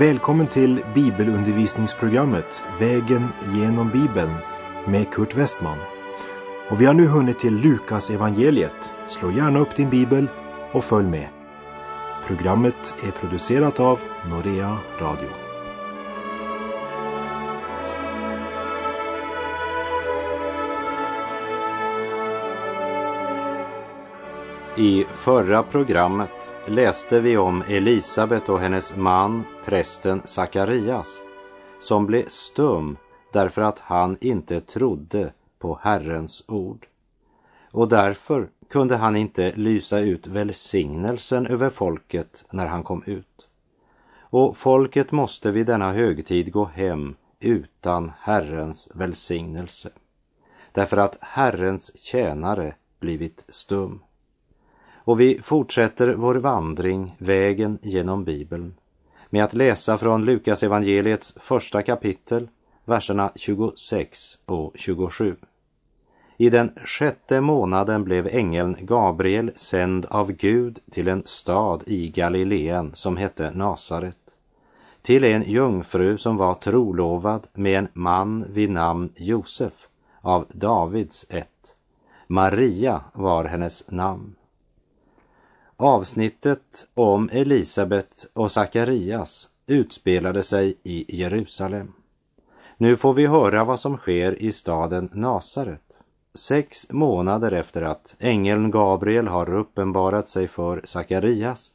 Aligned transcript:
Välkommen 0.00 0.46
till 0.46 0.84
bibelundervisningsprogrammet 0.94 2.64
Vägen 2.80 3.28
genom 3.54 3.90
Bibeln 3.90 4.34
med 4.86 5.12
Kurt 5.12 5.36
Westman. 5.36 5.78
Och 6.70 6.80
vi 6.80 6.86
har 6.86 6.94
nu 6.94 7.06
hunnit 7.06 7.38
till 7.38 7.56
Lukas 7.56 8.10
evangeliet. 8.10 8.92
Slå 9.08 9.30
gärna 9.30 9.58
upp 9.58 9.76
din 9.76 9.90
bibel 9.90 10.26
och 10.72 10.84
följ 10.84 11.08
med. 11.08 11.28
Programmet 12.26 12.94
är 13.02 13.10
producerat 13.10 13.80
av 13.80 13.98
Norea 14.30 14.78
Radio. 15.00 15.39
I 24.80 25.04
förra 25.04 25.62
programmet 25.62 26.52
läste 26.66 27.20
vi 27.20 27.36
om 27.36 27.62
Elisabet 27.68 28.48
och 28.48 28.60
hennes 28.60 28.96
man, 28.96 29.44
prästen 29.64 30.22
Sakarias, 30.24 31.22
som 31.80 32.06
blev 32.06 32.28
stum 32.28 32.96
därför 33.32 33.62
att 33.62 33.78
han 33.78 34.16
inte 34.20 34.60
trodde 34.60 35.32
på 35.58 35.78
Herrens 35.82 36.44
ord. 36.48 36.86
Och 37.70 37.88
därför 37.88 38.48
kunde 38.70 38.96
han 38.96 39.16
inte 39.16 39.52
lysa 39.56 39.98
ut 39.98 40.26
välsignelsen 40.26 41.46
över 41.46 41.70
folket 41.70 42.44
när 42.50 42.66
han 42.66 42.82
kom 42.82 43.02
ut. 43.06 43.48
Och 44.18 44.56
folket 44.56 45.12
måste 45.12 45.50
vid 45.50 45.66
denna 45.66 45.92
högtid 45.92 46.52
gå 46.52 46.64
hem 46.64 47.16
utan 47.40 48.12
Herrens 48.20 48.90
välsignelse, 48.94 49.90
därför 50.72 50.96
att 50.96 51.18
Herrens 51.20 51.98
tjänare 51.98 52.74
blivit 53.00 53.44
stum. 53.48 54.00
Och 55.04 55.20
vi 55.20 55.40
fortsätter 55.42 56.14
vår 56.14 56.34
vandring, 56.34 57.16
vägen 57.18 57.78
genom 57.82 58.24
Bibeln, 58.24 58.74
med 59.30 59.44
att 59.44 59.54
läsa 59.54 59.98
från 59.98 60.24
Lukas 60.24 60.62
evangeliets 60.62 61.34
första 61.40 61.82
kapitel, 61.82 62.48
verserna 62.84 63.32
26 63.36 64.38
och 64.46 64.72
27. 64.74 65.36
I 66.36 66.50
den 66.50 66.72
sjätte 66.84 67.40
månaden 67.40 68.04
blev 68.04 68.26
ängeln 68.26 68.76
Gabriel 68.80 69.52
sänd 69.56 70.06
av 70.06 70.32
Gud 70.32 70.78
till 70.90 71.08
en 71.08 71.22
stad 71.26 71.82
i 71.86 72.08
Galileen 72.08 72.90
som 72.94 73.16
hette 73.16 73.50
Nasaret, 73.50 74.16
till 75.02 75.24
en 75.24 75.42
jungfru 75.42 76.18
som 76.18 76.36
var 76.36 76.54
trolovad 76.54 77.46
med 77.54 77.78
en 77.78 77.88
man 77.92 78.44
vid 78.52 78.70
namn 78.70 79.12
Josef 79.16 79.72
av 80.20 80.46
Davids 80.48 81.26
ett. 81.28 81.74
Maria 82.26 83.00
var 83.12 83.44
hennes 83.44 83.90
namn. 83.90 84.34
Avsnittet 85.82 86.86
om 86.94 87.28
Elisabet 87.32 88.26
och 88.32 88.52
Sakarias 88.52 89.48
utspelade 89.66 90.42
sig 90.42 90.76
i 90.82 91.16
Jerusalem. 91.20 91.92
Nu 92.76 92.96
får 92.96 93.14
vi 93.14 93.26
höra 93.26 93.64
vad 93.64 93.80
som 93.80 93.96
sker 93.96 94.42
i 94.42 94.52
staden 94.52 95.10
Nasaret. 95.12 96.00
Sex 96.34 96.86
månader 96.90 97.52
efter 97.52 97.82
att 97.82 98.16
ängeln 98.18 98.70
Gabriel 98.70 99.28
har 99.28 99.54
uppenbarat 99.54 100.28
sig 100.28 100.48
för 100.48 100.82
Sakarias 100.84 101.72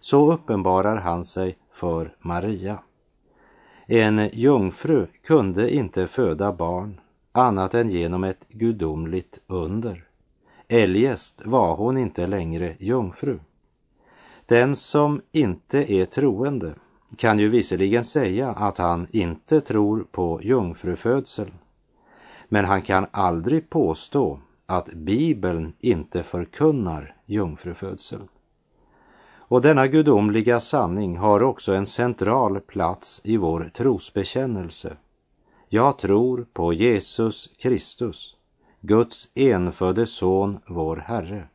så 0.00 0.32
uppenbarar 0.32 0.96
han 0.96 1.24
sig 1.24 1.58
för 1.72 2.16
Maria. 2.20 2.78
En 3.86 4.30
jungfru 4.32 5.06
kunde 5.26 5.74
inte 5.74 6.06
föda 6.06 6.52
barn 6.52 7.00
annat 7.32 7.74
än 7.74 7.90
genom 7.90 8.24
ett 8.24 8.48
gudomligt 8.48 9.40
under. 9.46 10.03
Eljest 10.74 11.42
var 11.44 11.76
hon 11.76 11.98
inte 11.98 12.26
längre 12.26 12.76
jungfru. 12.78 13.38
Den 14.46 14.76
som 14.76 15.22
inte 15.32 15.92
är 15.92 16.04
troende 16.04 16.74
kan 17.16 17.38
ju 17.38 17.48
visserligen 17.48 18.04
säga 18.04 18.50
att 18.50 18.78
han 18.78 19.06
inte 19.10 19.60
tror 19.60 20.06
på 20.10 20.40
jungfrufödsel. 20.42 21.50
Men 22.48 22.64
han 22.64 22.82
kan 22.82 23.06
aldrig 23.10 23.70
påstå 23.70 24.40
att 24.66 24.94
Bibeln 24.94 25.72
inte 25.80 26.22
förkunnar 26.22 27.16
jungfrufödsel. 27.26 28.20
Och 29.26 29.62
denna 29.62 29.86
gudomliga 29.86 30.60
sanning 30.60 31.16
har 31.16 31.42
också 31.42 31.74
en 31.74 31.86
central 31.86 32.60
plats 32.60 33.20
i 33.24 33.36
vår 33.36 33.70
trosbekännelse. 33.74 34.96
Jag 35.68 35.98
tror 35.98 36.46
på 36.52 36.72
Jesus 36.72 37.50
Kristus, 37.58 38.33
Guds 38.86 39.28
enfödde 39.34 40.06
son, 40.06 40.58
vår 40.66 40.96
Herre, 40.96 41.48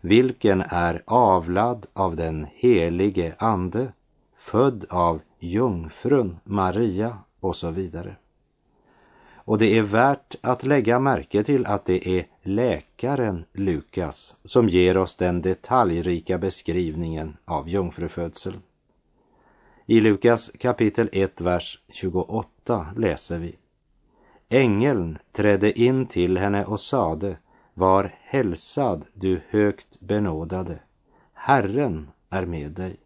vilken 0.00 0.60
är 0.60 1.02
avlad 1.06 1.86
av 1.92 2.16
den 2.16 2.46
helige 2.54 3.34
Ande, 3.38 3.92
född 4.36 4.84
av 4.90 5.20
jungfrun 5.38 6.36
Maria 6.44 7.18
och 7.40 7.56
så 7.56 7.70
vidare. 7.70 8.16
Och 9.34 9.58
det 9.58 9.78
är 9.78 9.82
värt 9.82 10.34
att 10.40 10.62
lägga 10.62 10.98
märke 10.98 11.44
till 11.44 11.66
att 11.66 11.84
det 11.84 12.08
är 12.08 12.26
läkaren 12.42 13.44
Lukas 13.52 14.36
som 14.44 14.68
ger 14.68 14.96
oss 14.96 15.16
den 15.16 15.42
detaljrika 15.42 16.38
beskrivningen 16.38 17.36
av 17.44 17.68
jungfrufödseln. 17.68 18.62
I 19.86 20.00
Lukas 20.00 20.50
kapitel 20.58 21.08
1, 21.12 21.40
vers 21.40 21.80
28 21.88 22.86
läser 22.96 23.38
vi. 23.38 23.56
Ängeln 24.54 25.18
trädde 25.32 25.80
in 25.80 26.06
till 26.06 26.38
henne 26.38 26.64
och 26.64 26.80
sade, 26.80 27.36
var 27.74 28.14
hälsad 28.20 29.04
du 29.14 29.40
högt 29.48 30.00
benådade, 30.00 30.78
Herren 31.32 32.10
är 32.30 32.46
med 32.46 32.70
dig. 32.70 32.96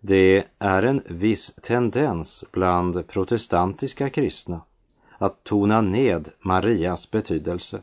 Det 0.00 0.44
är 0.58 0.82
en 0.82 1.02
viss 1.06 1.54
tendens 1.62 2.44
bland 2.52 3.06
protestantiska 3.06 4.10
kristna 4.10 4.60
att 5.18 5.44
tona 5.44 5.80
ned 5.80 6.28
Marias 6.40 7.10
betydelse. 7.10 7.82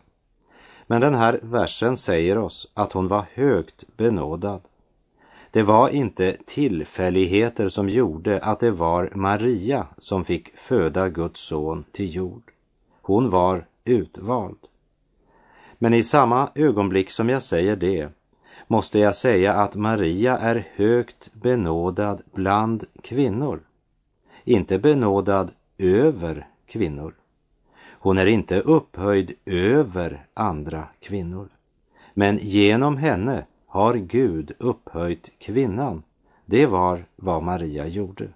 Men 0.87 1.01
den 1.01 1.15
här 1.15 1.39
versen 1.43 1.97
säger 1.97 2.37
oss 2.37 2.71
att 2.73 2.93
hon 2.93 3.07
var 3.07 3.25
högt 3.33 3.97
benådad. 3.97 4.61
Det 5.51 5.63
var 5.63 5.89
inte 5.89 6.37
tillfälligheter 6.45 7.69
som 7.69 7.89
gjorde 7.89 8.39
att 8.39 8.59
det 8.59 8.71
var 8.71 9.11
Maria 9.15 9.87
som 9.97 10.25
fick 10.25 10.57
föda 10.57 11.09
Guds 11.09 11.41
son 11.41 11.85
till 11.91 12.15
jord. 12.15 12.50
Hon 13.11 13.29
var 13.29 13.65
utvald. 13.85 14.57
Men 15.77 15.93
i 15.93 16.03
samma 16.03 16.49
ögonblick 16.55 17.11
som 17.11 17.29
jag 17.29 17.43
säger 17.43 17.75
det 17.75 18.09
måste 18.67 18.99
jag 18.99 19.15
säga 19.15 19.53
att 19.53 19.75
Maria 19.75 20.37
är 20.37 20.67
högt 20.75 21.33
benådad 21.33 22.21
bland 22.33 22.85
kvinnor. 23.01 23.59
Inte 24.43 24.79
benådad 24.79 25.51
över 25.77 26.47
kvinnor. 26.65 27.13
Hon 27.99 28.17
är 28.17 28.25
inte 28.25 28.59
upphöjd 28.61 29.33
över 29.45 30.25
andra 30.33 30.87
kvinnor. 30.99 31.49
Men 32.13 32.37
genom 32.37 32.97
henne 32.97 33.45
har 33.67 33.93
Gud 33.95 34.51
upphöjt 34.57 35.31
kvinnan. 35.39 36.03
Det 36.45 36.65
var 36.65 37.05
vad 37.15 37.43
Maria 37.43 37.87
gjorde. 37.87 38.27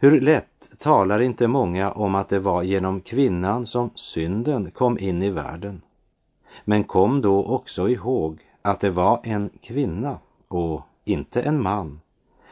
Hur 0.00 0.20
lätt 0.20 0.70
talar 0.78 1.20
inte 1.20 1.48
många 1.48 1.92
om 1.92 2.14
att 2.14 2.28
det 2.28 2.38
var 2.38 2.62
genom 2.62 3.00
kvinnan 3.00 3.66
som 3.66 3.90
synden 3.94 4.70
kom 4.70 4.98
in 4.98 5.22
i 5.22 5.30
världen. 5.30 5.82
Men 6.64 6.84
kom 6.84 7.20
då 7.20 7.44
också 7.44 7.88
ihåg 7.88 8.38
att 8.62 8.80
det 8.80 8.90
var 8.90 9.20
en 9.24 9.50
kvinna 9.62 10.18
och 10.48 10.82
inte 11.04 11.42
en 11.42 11.62
man 11.62 12.00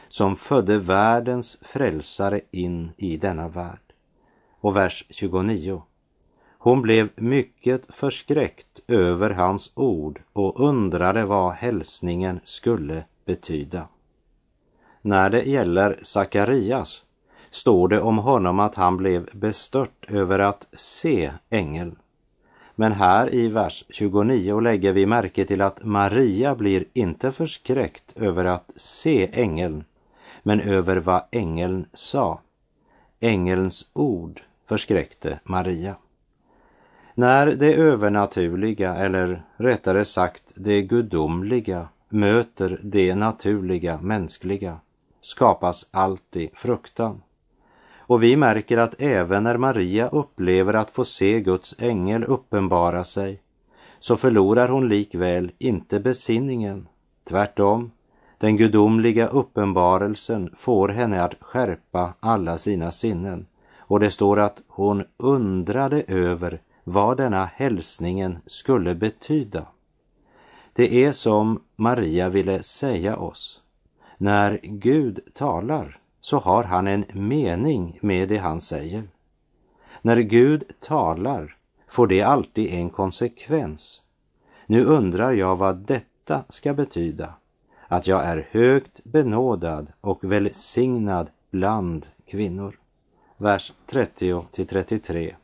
som 0.09 0.35
födde 0.35 0.77
världens 0.77 1.57
frälsare 1.61 2.41
in 2.51 2.91
i 2.97 3.17
denna 3.17 3.47
värld. 3.47 3.93
Och 4.59 4.75
vers 4.75 5.05
29. 5.09 5.81
Hon 6.57 6.81
blev 6.81 7.09
mycket 7.15 7.81
förskräckt 7.89 8.79
över 8.87 9.29
hans 9.29 9.71
ord 9.75 10.21
och 10.33 10.59
undrade 10.59 11.25
vad 11.25 11.53
hälsningen 11.53 12.39
skulle 12.43 13.03
betyda. 13.25 13.87
När 15.01 15.29
det 15.29 15.41
gäller 15.41 15.99
Sakarias 16.03 17.03
står 17.57 17.87
det 17.87 18.01
om 18.01 18.17
honom 18.17 18.59
att 18.59 18.75
han 18.75 18.97
blev 18.97 19.29
bestört 19.33 20.05
över 20.07 20.39
att 20.39 20.67
se 20.73 21.31
ängeln. 21.49 21.95
Men 22.75 22.91
här 22.91 23.35
i 23.35 23.47
vers 23.47 23.85
29 23.89 24.59
lägger 24.59 24.93
vi 24.93 25.05
märke 25.05 25.45
till 25.45 25.61
att 25.61 25.83
Maria 25.83 26.55
blir 26.55 26.85
inte 26.93 27.31
förskräckt 27.31 28.17
över 28.17 28.45
att 28.45 28.71
se 28.75 29.29
ängeln, 29.41 29.83
men 30.43 30.61
över 30.61 30.97
vad 30.97 31.23
ängeln 31.31 31.85
sa. 31.93 32.39
Ängelns 33.19 33.85
ord 33.93 34.41
förskräckte 34.65 35.39
Maria. 35.43 35.95
När 37.13 37.47
det 37.47 37.73
övernaturliga, 37.73 38.95
eller 38.95 39.43
rättare 39.57 40.05
sagt 40.05 40.43
det 40.55 40.81
gudomliga, 40.81 41.87
möter 42.09 42.79
det 42.83 43.15
naturliga, 43.15 44.01
mänskliga, 44.01 44.79
skapas 45.21 45.85
alltid 45.91 46.49
fruktan. 46.53 47.21
Och 48.07 48.23
vi 48.23 48.37
märker 48.37 48.77
att 48.77 49.01
även 49.01 49.43
när 49.43 49.57
Maria 49.57 50.07
upplever 50.07 50.73
att 50.73 50.89
få 50.89 51.05
se 51.05 51.41
Guds 51.41 51.75
ängel 51.79 52.23
uppenbara 52.23 53.03
sig, 53.03 53.41
så 53.99 54.17
förlorar 54.17 54.67
hon 54.67 54.89
likväl 54.89 55.51
inte 55.57 55.99
besinningen. 55.99 56.87
Tvärtom, 57.23 57.91
Den 58.37 58.57
gudomliga 58.57 59.27
uppenbarelsen 59.27 60.53
får 60.57 60.89
henne 60.89 61.23
att 61.23 61.35
skärpa 61.39 62.13
alla 62.19 62.57
sina 62.57 62.91
sinnen 62.91 63.45
och 63.77 63.99
det 63.99 64.11
står 64.11 64.39
att 64.39 64.61
hon 64.67 65.03
undrade 65.17 66.03
över 66.07 66.61
vad 66.83 67.17
denna 67.17 67.45
hälsningen 67.45 68.37
skulle 68.45 68.95
betyda. 68.95 69.65
Det 70.73 71.05
är 71.05 71.11
som 71.11 71.63
Maria 71.75 72.29
ville 72.29 72.63
säga 72.63 73.17
oss. 73.17 73.61
När 74.17 74.59
Gud 74.63 75.19
talar 75.33 75.99
så 76.27 76.39
har 76.39 76.63
han 76.63 76.87
en 76.87 77.05
mening 77.13 77.99
med 78.01 78.29
det 78.29 78.37
han 78.37 78.61
säger. 78.61 79.03
När 80.01 80.17
Gud 80.17 80.63
talar 80.79 81.57
får 81.87 82.07
det 82.07 82.21
alltid 82.21 82.73
en 82.73 82.89
konsekvens. 82.89 84.01
Nu 84.65 84.85
undrar 84.85 85.31
jag 85.31 85.55
vad 85.55 85.75
detta 85.77 86.43
ska 86.49 86.73
betyda. 86.73 87.33
Att 87.87 88.07
jag 88.07 88.25
är 88.25 88.47
högt 88.51 89.03
benådad 89.03 89.91
och 90.01 90.23
välsignad 90.23 91.29
bland 91.51 92.07
kvinnor. 92.25 92.79
Vers 93.37 93.73
30 93.85 94.45
till 94.51 94.67
33. 94.67 95.35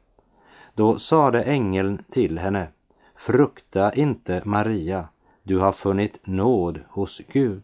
Då 0.74 1.00
sade 1.00 1.44
ängeln 1.44 2.04
till 2.10 2.40
henne, 2.40 2.68
frukta 3.16 3.94
inte 3.94 4.42
Maria, 4.46 5.08
du 5.44 5.60
har 5.60 5.72
funnit 5.72 6.28
nåd 6.28 6.80
hos 6.90 7.22
Gud. 7.28 7.64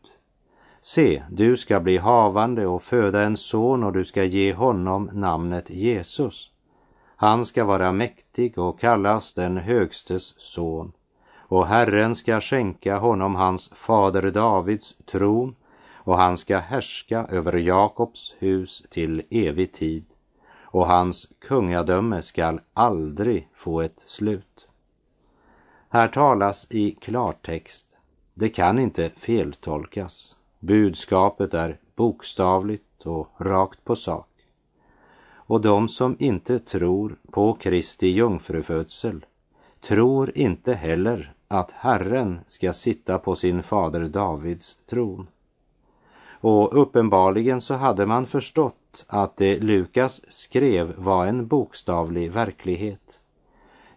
Se, 0.81 1.24
du 1.30 1.58
ska 1.58 1.80
bli 1.80 1.98
havande 1.98 2.68
och 2.68 2.84
föda 2.84 3.22
en 3.22 3.38
son 3.38 3.84
och 3.84 3.94
du 3.94 4.06
ska 4.06 4.24
ge 4.24 4.54
honom 4.54 5.10
namnet 5.14 5.70
Jesus. 5.70 6.52
Han 7.16 7.46
ska 7.46 7.66
vara 7.66 7.92
mäktig 7.92 8.58
och 8.58 8.80
kallas 8.80 9.34
den 9.34 9.58
högstes 9.58 10.34
son 10.38 10.92
och 11.38 11.68
Herren 11.68 12.16
ska 12.16 12.42
skänka 12.42 12.98
honom 12.98 13.36
hans 13.36 13.70
fader 13.76 14.31
Davids 14.31 14.96
tron 15.12 15.56
och 15.94 16.18
han 16.18 16.38
ska 16.38 16.58
härska 16.58 17.26
över 17.30 17.54
Jakobs 17.54 18.36
hus 18.40 18.84
till 18.90 19.24
evig 19.30 19.74
tid 19.74 20.06
och 20.62 20.88
hans 20.88 21.31
kungadöme 21.40 22.22
skall 22.22 22.62
aldrig 22.74 23.48
få 23.56 23.81
ett 23.81 24.04
slut. 24.06 24.68
Här 25.90 26.08
talas 26.08 26.68
i 26.70 26.92
klartext. 26.92 27.98
Det 28.34 28.50
kan 28.50 28.80
inte 28.80 29.10
feltolkas. 29.10 30.36
Budskapet 30.60 31.54
är 31.54 31.78
bokstavligt 31.96 33.06
och 33.06 33.30
rakt 33.38 33.84
på 33.84 33.96
sak. 33.96 34.28
Och 35.34 35.62
de 35.62 35.88
som 35.90 36.16
inte 36.20 36.60
tror 36.60 37.16
på 37.32 37.54
Kristi 37.54 38.08
jungfrufödsel 38.08 39.26
tror 39.82 40.38
inte 40.38 40.74
heller 40.74 41.34
att 41.48 41.72
Herren 41.72 42.40
ska 42.48 42.74
sitta 42.74 43.18
på 43.20 43.36
sin 43.36 43.64
fader 43.64 44.08
Davids 44.08 44.78
tron. 44.90 45.28
Och 46.42 46.82
uppenbarligen 46.82 47.62
så 47.62 47.74
hade 47.74 48.06
man 48.06 48.28
förstått 48.28 49.06
att 49.08 49.38
det 49.38 49.60
Lukas 49.60 50.22
skrev 50.28 50.96
var 50.98 51.26
en 51.26 51.48
bokstavlig 51.48 52.32
verklighet. 52.32 53.20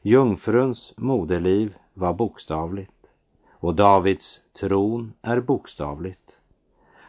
Jungfruns 0.03 0.94
moderliv 0.97 1.75
var 1.94 2.12
bokstavligt 2.15 2.93
och 3.50 3.75
Davids 3.75 4.41
tron 4.61 5.12
är 5.23 5.41
bokstavligt. 5.41 6.38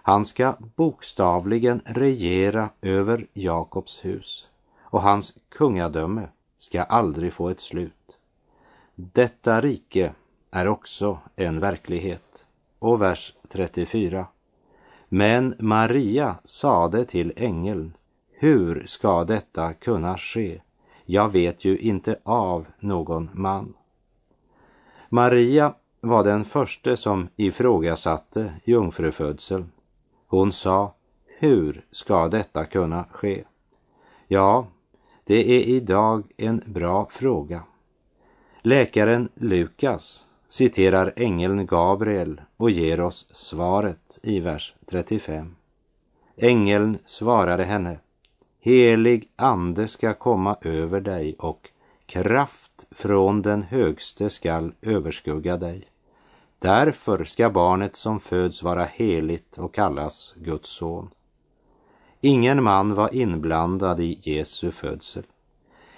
Han 0.06 0.26
ska 0.26 0.56
bokstavligen 0.76 1.82
regera 1.86 2.70
över 2.82 3.28
Jakobs 3.34 4.06
hus 4.06 4.50
och 4.82 5.02
hans 5.02 5.34
kungadöme 5.50 6.28
ska 6.58 6.84
aldrig 6.84 7.34
få 7.34 7.50
ett 7.50 7.60
slut. 7.60 8.18
Detta 8.96 9.62
rike 9.62 10.14
är 10.52 10.68
också 10.68 11.18
en 11.36 11.60
verklighet. 11.60 12.46
Och 12.80 13.02
vers 13.02 13.36
34. 13.50 14.28
Men 15.10 15.56
Maria 15.60 16.36
sade 16.44 17.06
till 17.06 17.34
ängeln, 17.36 17.94
hur 18.32 18.84
ska 18.86 19.24
detta 19.24 19.74
kunna 19.74 20.18
ske? 20.18 20.62
Jag 21.06 21.30
vet 21.32 21.66
ju 21.66 21.78
inte 21.78 22.20
av 22.24 22.66
någon 22.80 23.30
man. 23.34 23.74
Maria 25.10 25.74
var 26.02 26.24
den 26.24 26.46
första 26.46 26.96
som 26.96 27.28
ifrågasatte 27.36 28.54
jungfrufödseln. 28.64 29.72
Hon 30.34 30.52
sa, 30.52 30.94
hur 31.26 31.86
ska 31.92 32.28
detta 32.28 32.66
kunna 32.66 33.06
ske? 33.12 33.44
Ja, 34.28 34.68
det 35.24 35.52
är 35.52 35.64
idag 35.64 36.24
en 36.38 36.64
bra 36.66 37.08
fråga. 37.12 37.64
Läkaren 38.62 39.30
Lukas 39.36 40.26
citerar 40.50 41.14
ängeln 41.16 41.66
Gabriel 41.66 42.42
och 42.58 42.72
ger 42.72 43.02
oss 43.02 43.28
svaret 43.32 44.20
i 44.24 44.40
vers 44.40 44.76
35. 44.86 45.56
Ängeln 46.36 46.98
svarade 47.06 47.64
henne, 47.64 48.00
helig 48.60 49.32
ande 49.36 49.88
ska 49.88 50.14
komma 50.14 50.58
över 50.62 51.02
dig 51.02 51.36
och 51.40 51.70
kraft 52.06 52.86
från 52.92 53.42
den 53.42 53.64
högste 53.64 54.30
skall 54.30 54.74
överskugga 54.82 55.58
dig. 55.58 55.93
Därför 56.64 57.24
ska 57.24 57.50
barnet 57.50 57.96
som 57.96 58.20
föds 58.20 58.64
vara 58.64 58.86
heligt 58.86 59.58
och 59.58 59.74
kallas 59.74 60.36
Guds 60.38 60.70
son. 60.70 61.10
Ingen 62.22 62.64
man 62.64 62.96
var 62.96 63.16
inblandad 63.16 64.00
i 64.00 64.20
Jesu 64.22 64.72
födsel. 64.72 65.24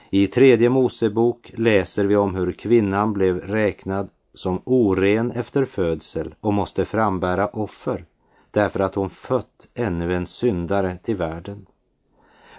I 0.10 0.28
tredje 0.28 0.70
Mosebok 0.70 1.52
läser 1.56 2.06
vi 2.06 2.16
om 2.16 2.36
hur 2.36 2.52
kvinnan 2.52 3.14
blev 3.14 3.38
räknad 3.38 4.10
som 4.34 4.62
oren 4.66 5.32
efter 5.32 5.66
födsel 5.66 6.36
och 6.40 6.54
måste 6.54 6.86
frambära 6.86 7.48
offer 7.48 8.06
därför 8.52 8.80
att 8.80 8.96
hon 8.96 9.10
fött 9.10 9.68
ännu 9.74 10.16
en 10.16 10.28
syndare 10.28 10.98
till 11.04 11.16
världen. 11.16 11.66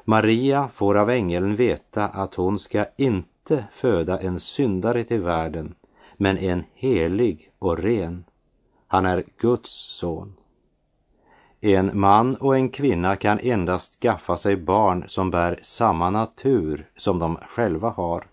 Maria 0.04 0.68
får 0.74 0.98
av 0.98 1.10
ängeln 1.10 1.56
veta 1.56 2.04
att 2.08 2.34
hon 2.34 2.58
ska 2.58 2.84
inte 2.96 3.64
föda 3.76 4.20
en 4.20 4.40
syndare 4.40 5.04
till 5.04 5.20
världen, 5.20 5.74
men 6.16 6.38
en 6.38 6.64
helig 6.74 7.50
och 7.58 7.78
ren. 7.78 8.24
Han 8.86 9.06
är 9.06 9.24
Guds 9.38 9.70
son. 9.70 10.34
En 11.60 11.98
man 11.98 12.36
och 12.36 12.56
en 12.56 12.68
kvinna 12.68 13.16
kan 13.16 13.40
endast 13.40 14.02
skaffa 14.02 14.36
sig 14.36 14.56
barn 14.56 15.04
som 15.08 15.30
bär 15.30 15.60
samma 15.62 16.10
natur 16.10 16.90
som 16.96 17.18
de 17.18 17.36
själva 17.36 17.88
har. 17.90 18.26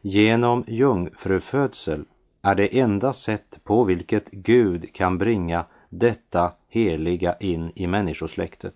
Genom 0.00 0.64
jungfrufödsel 0.66 2.04
är 2.42 2.54
det 2.54 2.78
enda 2.78 3.12
sätt 3.12 3.58
på 3.64 3.84
vilket 3.84 4.30
Gud 4.30 4.94
kan 4.94 5.18
bringa 5.18 5.64
detta 5.88 6.52
heliga 6.68 7.36
in 7.40 7.72
i 7.74 7.86
människosläktet. 7.86 8.74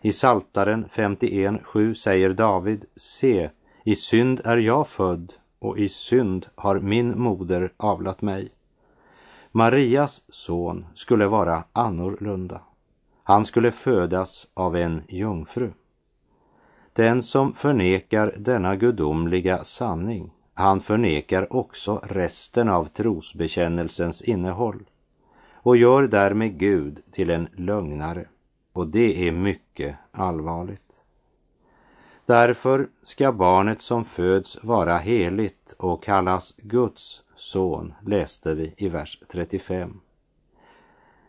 I 0.00 0.12
Saltaren 0.12 0.86
51.7 0.94 1.94
säger 1.94 2.32
David, 2.32 2.84
se, 2.96 3.50
i 3.84 3.96
synd 3.96 4.40
är 4.44 4.56
jag 4.56 4.88
född 4.88 5.32
och 5.62 5.78
i 5.78 5.88
synd 5.88 6.46
har 6.54 6.80
min 6.80 7.20
moder 7.20 7.72
avlat 7.76 8.22
mig. 8.22 8.48
Marias 9.52 10.22
son 10.28 10.86
skulle 10.94 11.26
vara 11.26 11.64
annorlunda. 11.72 12.60
Han 13.22 13.44
skulle 13.44 13.72
födas 13.72 14.46
av 14.54 14.76
en 14.76 15.02
jungfru. 15.08 15.70
Den 16.92 17.22
som 17.22 17.52
förnekar 17.52 18.34
denna 18.38 18.76
gudomliga 18.76 19.64
sanning 19.64 20.30
han 20.54 20.80
förnekar 20.80 21.56
också 21.56 22.00
resten 22.02 22.68
av 22.68 22.84
trosbekännelsens 22.84 24.22
innehåll 24.22 24.84
och 25.52 25.76
gör 25.76 26.08
därmed 26.08 26.58
Gud 26.58 27.02
till 27.12 27.30
en 27.30 27.48
lögnare. 27.56 28.28
Och 28.72 28.86
det 28.86 29.28
är 29.28 29.32
mycket 29.32 29.96
allvarligt. 30.12 30.91
Därför 32.26 32.88
ska 33.02 33.32
barnet 33.32 33.82
som 33.82 34.04
föds 34.04 34.64
vara 34.64 34.98
heligt 34.98 35.74
och 35.78 36.02
kallas 36.02 36.54
Guds 36.56 37.22
son, 37.36 37.94
läste 38.06 38.54
vi 38.54 38.74
i 38.76 38.88
vers 38.88 39.20
35. 39.28 40.00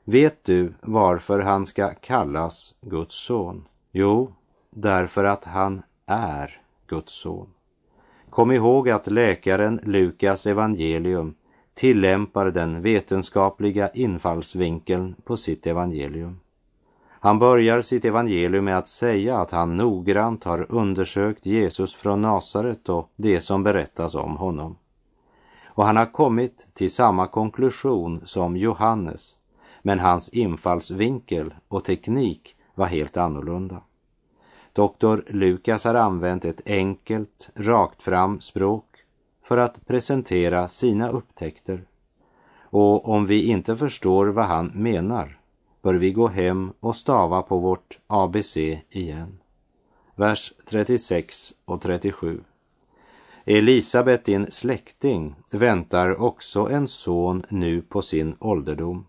Vet 0.03 0.43
du 0.43 0.73
varför 0.81 1.39
han 1.39 1.65
ska 1.65 1.93
kallas 1.93 2.75
Guds 2.81 3.15
son? 3.15 3.67
Jo, 3.91 4.33
därför 4.69 5.23
att 5.23 5.45
han 5.45 5.83
är 6.05 6.61
Guds 6.87 7.13
son. 7.13 7.49
Kom 8.29 8.51
ihåg 8.51 8.89
att 8.89 9.07
läkaren 9.07 9.79
Lukas 9.83 10.47
evangelium 10.47 11.35
tillämpar 11.73 12.51
den 12.51 12.81
vetenskapliga 12.81 13.89
infallsvinkeln 13.89 15.15
på 15.23 15.37
sitt 15.37 15.67
evangelium. 15.67 16.39
Han 17.23 17.39
börjar 17.39 17.81
sitt 17.81 18.05
evangelium 18.05 18.65
med 18.65 18.77
att 18.77 18.87
säga 18.87 19.37
att 19.37 19.51
han 19.51 19.77
noggrant 19.77 20.43
har 20.43 20.65
undersökt 20.69 21.45
Jesus 21.45 21.95
från 21.95 22.21
Nasaret 22.21 22.89
och 22.89 23.11
det 23.15 23.41
som 23.41 23.63
berättas 23.63 24.15
om 24.15 24.37
honom. 24.37 24.75
Och 25.65 25.85
han 25.85 25.97
har 25.97 26.11
kommit 26.11 26.67
till 26.73 26.91
samma 26.91 27.27
konklusion 27.27 28.21
som 28.25 28.57
Johannes, 28.57 29.35
men 29.81 29.99
hans 29.99 30.29
infallsvinkel 30.29 31.53
och 31.67 31.85
teknik 31.85 32.55
var 32.75 32.85
helt 32.85 33.17
annorlunda. 33.17 33.81
Doktor 34.73 35.25
Lukas 35.27 35.83
har 35.83 35.95
använt 35.95 36.45
ett 36.45 36.61
enkelt, 36.69 37.49
rakt 37.55 38.01
fram 38.01 38.41
språk 38.41 38.85
för 39.43 39.57
att 39.57 39.85
presentera 39.85 40.67
sina 40.67 41.09
upptäckter. 41.09 41.83
Och 42.61 43.09
om 43.09 43.25
vi 43.25 43.43
inte 43.43 43.77
förstår 43.77 44.27
vad 44.27 44.45
han 44.45 44.71
menar 44.75 45.39
bör 45.83 45.93
vi 45.93 46.11
gå 46.11 46.27
hem 46.27 46.73
och 46.79 46.95
stava 46.95 47.41
på 47.41 47.57
vårt 47.57 47.99
ABC 48.07 48.57
igen. 48.89 49.39
Vers 50.15 50.53
36 50.69 51.53
och 51.65 51.81
37. 51.81 52.41
Elisabet, 53.45 54.25
din 54.25 54.51
släkting, 54.51 55.35
väntar 55.51 56.21
också 56.21 56.69
en 56.69 56.87
son 56.87 57.43
nu 57.49 57.81
på 57.81 58.01
sin 58.01 58.35
ålderdom. 58.39 59.05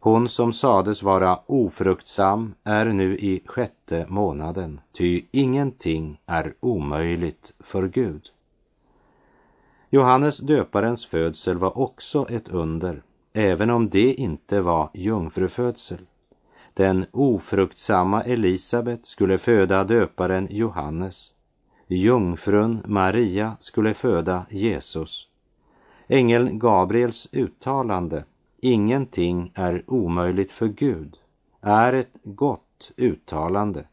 Hon 0.00 0.28
som 0.28 0.52
sades 0.52 1.02
vara 1.02 1.40
ofruktsam 1.46 2.54
är 2.64 2.86
nu 2.86 3.16
i 3.18 3.42
sjätte 3.46 4.06
månaden, 4.08 4.80
ty 4.92 5.22
ingenting 5.30 6.20
är 6.26 6.54
omöjligt 6.60 7.52
för 7.60 7.88
Gud. 7.88 8.30
Johannes 9.90 10.38
döparens 10.38 11.06
födsel 11.06 11.58
var 11.58 11.78
också 11.78 12.26
ett 12.30 12.48
under, 12.48 13.02
även 13.36 13.70
om 13.70 13.88
det 13.88 14.14
inte 14.14 14.60
var 14.60 14.90
jungfrufödsel. 14.94 15.98
Den 16.74 17.06
ofruktsamma 17.12 18.22
Elisabet 18.22 19.06
skulle 19.06 19.38
föda 19.38 19.84
döparen 19.84 20.48
Johannes. 20.50 21.34
Jungfrun 21.86 22.82
Maria 22.86 23.56
skulle 23.60 23.94
föda 23.94 24.46
Jesus. 24.50 25.28
Ängeln 26.08 26.58
Gabriels 26.58 27.28
uttalande 27.32 28.24
ingenting 28.60 29.52
är 29.54 29.84
omöjligt 29.86 30.52
för 30.52 30.68
Gud 30.68 31.16
är 31.60 31.92
ett 31.92 32.16
gott 32.24 32.92
uttalande 32.96 33.84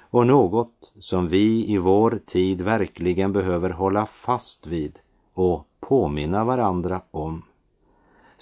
och 0.00 0.26
något 0.26 0.92
som 0.98 1.28
vi 1.28 1.72
i 1.72 1.78
vår 1.78 2.20
tid 2.26 2.60
verkligen 2.60 3.32
behöver 3.32 3.70
hålla 3.70 4.06
fast 4.06 4.66
vid 4.66 4.98
och 5.34 5.68
påminna 5.80 6.44
varandra 6.44 7.00
om. 7.10 7.42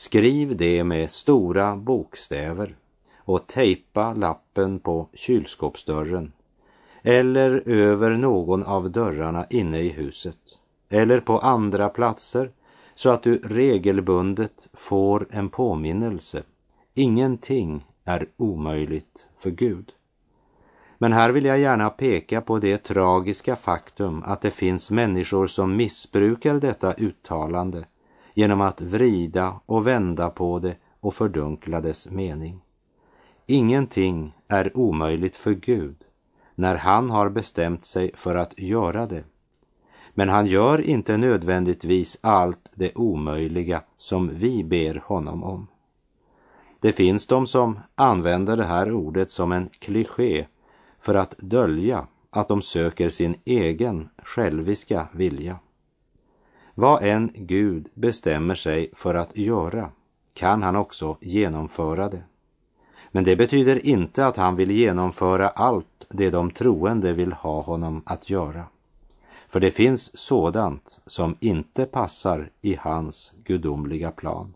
Skriv 0.02 0.56
det 0.56 0.84
med 0.84 1.10
stora 1.10 1.76
bokstäver 1.76 2.76
och 3.16 3.46
tejpa 3.46 4.14
lappen 4.14 4.78
på 4.78 5.08
kylskåpsdörren 5.14 6.32
eller 7.02 7.62
över 7.66 8.10
någon 8.10 8.62
av 8.62 8.90
dörrarna 8.90 9.46
inne 9.50 9.80
i 9.80 9.88
huset 9.88 10.38
eller 10.88 11.20
på 11.20 11.38
andra 11.38 11.88
platser 11.88 12.50
så 12.94 13.10
att 13.10 13.22
du 13.22 13.38
regelbundet 13.38 14.68
får 14.72 15.26
en 15.30 15.48
påminnelse. 15.48 16.42
Ingenting 16.94 17.86
är 18.04 18.28
omöjligt 18.36 19.26
för 19.38 19.50
Gud. 19.50 19.92
Men 20.98 21.12
här 21.12 21.30
vill 21.30 21.44
jag 21.44 21.58
gärna 21.58 21.90
peka 21.90 22.40
på 22.40 22.58
det 22.58 22.78
tragiska 22.78 23.56
faktum 23.56 24.22
att 24.26 24.40
det 24.40 24.50
finns 24.50 24.90
människor 24.90 25.46
som 25.46 25.76
missbrukar 25.76 26.54
detta 26.54 26.94
uttalande 26.94 27.84
genom 28.34 28.60
att 28.60 28.80
vrida 28.80 29.60
och 29.66 29.86
vända 29.86 30.30
på 30.30 30.58
det 30.58 30.76
och 31.00 31.14
fördunkla 31.14 31.80
dess 31.80 32.10
mening. 32.10 32.60
Ingenting 33.46 34.32
är 34.48 34.76
omöjligt 34.76 35.36
för 35.36 35.52
Gud 35.52 35.96
när 36.54 36.74
han 36.74 37.10
har 37.10 37.28
bestämt 37.28 37.84
sig 37.84 38.10
för 38.14 38.34
att 38.34 38.58
göra 38.58 39.06
det. 39.06 39.24
Men 40.14 40.28
han 40.28 40.46
gör 40.46 40.80
inte 40.80 41.16
nödvändigtvis 41.16 42.18
allt 42.20 42.68
det 42.74 42.94
omöjliga 42.94 43.82
som 43.96 44.30
vi 44.34 44.64
ber 44.64 45.02
honom 45.04 45.44
om. 45.44 45.66
Det 46.80 46.92
finns 46.92 47.26
de 47.26 47.46
som 47.46 47.78
använder 47.94 48.56
det 48.56 48.64
här 48.64 48.92
ordet 48.92 49.30
som 49.30 49.52
en 49.52 49.68
kliché 49.78 50.46
för 51.00 51.14
att 51.14 51.34
dölja 51.38 52.06
att 52.30 52.48
de 52.48 52.62
söker 52.62 53.10
sin 53.10 53.34
egen 53.44 54.08
själviska 54.22 55.08
vilja. 55.12 55.58
Vad 56.74 57.02
än 57.02 57.30
Gud 57.34 57.88
bestämmer 57.94 58.54
sig 58.54 58.90
för 58.94 59.14
att 59.14 59.36
göra 59.36 59.90
kan 60.34 60.62
han 60.62 60.76
också 60.76 61.16
genomföra 61.20 62.08
det. 62.08 62.22
Men 63.10 63.24
det 63.24 63.36
betyder 63.36 63.86
inte 63.86 64.26
att 64.26 64.36
han 64.36 64.56
vill 64.56 64.70
genomföra 64.70 65.48
allt 65.48 66.06
det 66.10 66.30
de 66.30 66.50
troende 66.50 67.12
vill 67.12 67.32
ha 67.32 67.60
honom 67.60 68.02
att 68.06 68.30
göra. 68.30 68.64
För 69.48 69.60
det 69.60 69.70
finns 69.70 70.18
sådant 70.18 71.00
som 71.06 71.36
inte 71.40 71.86
passar 71.86 72.50
i 72.60 72.74
hans 72.74 73.32
gudomliga 73.44 74.10
plan. 74.10 74.54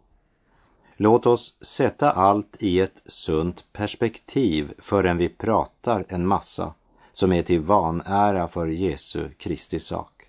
Låt 0.96 1.26
oss 1.26 1.56
sätta 1.60 2.10
allt 2.10 2.56
i 2.62 2.80
ett 2.80 3.02
sunt 3.06 3.64
perspektiv 3.72 4.72
förrän 4.78 5.18
vi 5.18 5.28
pratar 5.28 6.04
en 6.08 6.26
massa 6.26 6.74
som 7.12 7.32
är 7.32 7.42
till 7.42 7.60
vanära 7.60 8.48
för 8.48 8.66
Jesu 8.66 9.28
Kristi 9.38 9.80
sak. 9.80 10.28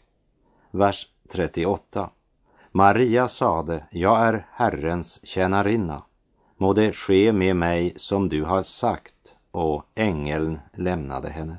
Vers 0.71 1.07
38. 1.29 2.09
Maria 2.71 3.27
sade, 3.27 3.83
jag 3.91 4.27
är 4.27 4.47
Herrens 4.51 5.19
tjänarinna. 5.23 6.01
Må 6.57 6.73
det 6.73 6.93
ske 6.93 7.33
med 7.33 7.55
mig 7.55 7.93
som 7.95 8.29
du 8.29 8.43
har 8.43 8.63
sagt. 8.63 9.13
Och 9.51 9.83
ängeln 9.95 10.59
lämnade 10.73 11.29
henne. 11.29 11.57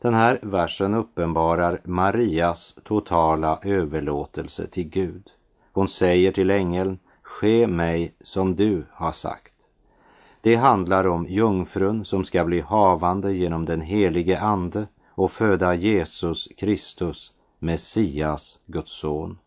Den 0.00 0.14
här 0.14 0.38
versen 0.42 0.94
uppenbarar 0.94 1.80
Marias 1.84 2.74
totala 2.84 3.58
överlåtelse 3.62 4.66
till 4.66 4.88
Gud. 4.88 5.30
Hon 5.72 5.88
säger 5.88 6.32
till 6.32 6.50
ängeln, 6.50 6.98
ske 7.22 7.66
mig 7.66 8.14
som 8.20 8.56
du 8.56 8.86
har 8.92 9.12
sagt. 9.12 9.52
Det 10.40 10.56
handlar 10.56 11.06
om 11.06 11.26
jungfrun 11.26 12.04
som 12.04 12.24
ska 12.24 12.44
bli 12.44 12.60
havande 12.60 13.32
genom 13.32 13.64
den 13.64 13.80
helige 13.80 14.40
Ande 14.40 14.86
och 15.08 15.32
föda 15.32 15.74
Jesus 15.74 16.48
Kristus, 16.56 17.32
Messias, 17.66 18.58
Guds 18.66 18.92
son. 18.92 19.38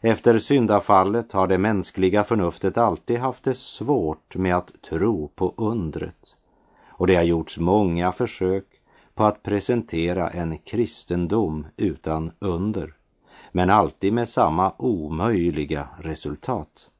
Efter 0.00 0.38
syndafallet 0.38 1.32
har 1.32 1.46
det 1.46 1.58
mänskliga 1.58 2.24
förnuftet 2.24 2.78
alltid 2.78 3.18
haft 3.18 3.44
det 3.44 3.54
svårt 3.54 4.36
med 4.36 4.56
att 4.56 4.82
tro 4.82 5.28
på 5.28 5.54
undret. 5.56 6.36
Och 6.86 7.06
det 7.06 7.14
har 7.14 7.22
gjorts 7.22 7.58
många 7.58 8.12
försök 8.12 8.64
på 9.14 9.24
att 9.24 9.42
presentera 9.42 10.30
en 10.30 10.58
kristendom 10.58 11.66
utan 11.76 12.32
under, 12.38 12.94
men 13.52 13.70
alltid 13.70 14.12
med 14.12 14.28
samma 14.28 14.72
omöjliga 14.78 15.88
resultat. 15.98 16.90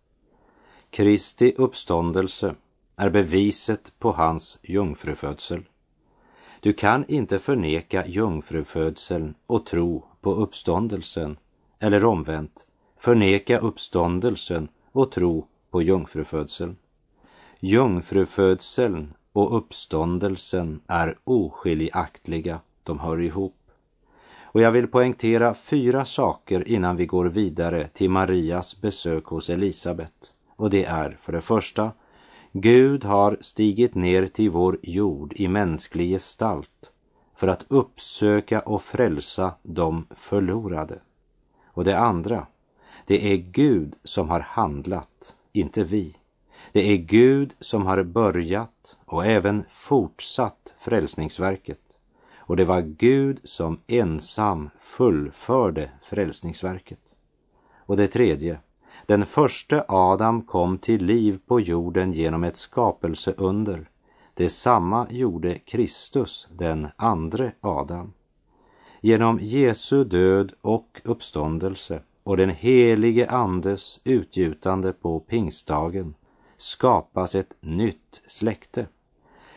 Kristi 0.90 1.54
uppståndelse 1.56 2.54
är 2.96 3.10
beviset 3.10 3.92
på 3.98 4.12
hans 4.12 4.58
jungfrufödsel. 4.62 5.62
Du 6.60 6.72
kan 6.72 7.04
inte 7.08 7.38
förneka 7.38 8.06
jungfrufödseln 8.06 9.34
och 9.46 9.66
tro 9.66 10.04
på 10.28 10.34
uppståndelsen, 10.34 11.36
eller 11.78 12.04
omvänt, 12.04 12.66
förneka 12.98 13.58
uppståndelsen 13.58 14.68
och 14.92 15.12
tro 15.12 15.46
på 15.70 15.82
jungfrufödseln. 15.82 16.76
Jungfrufödseln 17.60 19.14
och 19.32 19.56
uppståndelsen 19.56 20.80
är 20.86 21.18
oskiljaktiga, 21.24 22.60
de 22.82 22.98
hör 22.98 23.20
ihop. 23.20 23.56
Och 24.42 24.60
jag 24.60 24.72
vill 24.72 24.86
poängtera 24.86 25.54
fyra 25.54 26.04
saker 26.04 26.68
innan 26.68 26.96
vi 26.96 27.06
går 27.06 27.26
vidare 27.26 27.88
till 27.88 28.10
Marias 28.10 28.80
besök 28.80 29.24
hos 29.24 29.50
Elisabet. 29.50 30.32
Och 30.56 30.70
det 30.70 30.84
är 30.84 31.18
för 31.22 31.32
det 31.32 31.40
första, 31.40 31.92
Gud 32.52 33.04
har 33.04 33.38
stigit 33.40 33.94
ner 33.94 34.26
till 34.26 34.50
vår 34.50 34.78
jord 34.82 35.32
i 35.36 35.48
mänsklig 35.48 36.08
gestalt 36.08 36.92
för 37.38 37.48
att 37.48 37.64
uppsöka 37.68 38.60
och 38.60 38.82
frälsa 38.82 39.54
de 39.62 40.06
förlorade. 40.10 40.98
Och 41.66 41.84
det 41.84 41.98
andra, 41.98 42.46
det 43.06 43.32
är 43.32 43.36
Gud 43.36 43.96
som 44.04 44.28
har 44.28 44.40
handlat, 44.40 45.34
inte 45.52 45.84
vi. 45.84 46.16
Det 46.72 46.92
är 46.92 46.96
Gud 46.96 47.54
som 47.60 47.86
har 47.86 48.02
börjat 48.02 48.96
och 49.04 49.26
även 49.26 49.64
fortsatt 49.70 50.74
frälsningsverket. 50.80 51.80
Och 52.36 52.56
det 52.56 52.64
var 52.64 52.80
Gud 52.80 53.40
som 53.44 53.80
ensam 53.86 54.70
fullförde 54.80 55.90
frälsningsverket. 56.02 57.00
Och 57.76 57.96
det 57.96 58.08
tredje, 58.08 58.58
den 59.06 59.26
första 59.26 59.84
Adam 59.88 60.42
kom 60.42 60.78
till 60.78 61.04
liv 61.04 61.38
på 61.46 61.60
jorden 61.60 62.12
genom 62.12 62.44
ett 62.44 62.56
skapelseunder. 62.56 63.90
Detsamma 64.38 65.06
gjorde 65.10 65.58
Kristus, 65.58 66.48
den 66.50 66.88
andre 66.96 67.52
Adam. 67.60 68.12
Genom 69.00 69.38
Jesu 69.42 70.04
död 70.04 70.52
och 70.60 71.00
uppståndelse 71.04 72.02
och 72.22 72.36
den 72.36 72.50
helige 72.50 73.30
Andes 73.30 74.00
utgjutande 74.04 74.92
på 74.92 75.20
pingstdagen 75.20 76.14
skapas 76.56 77.34
ett 77.34 77.54
nytt 77.60 78.22
släkte, 78.26 78.86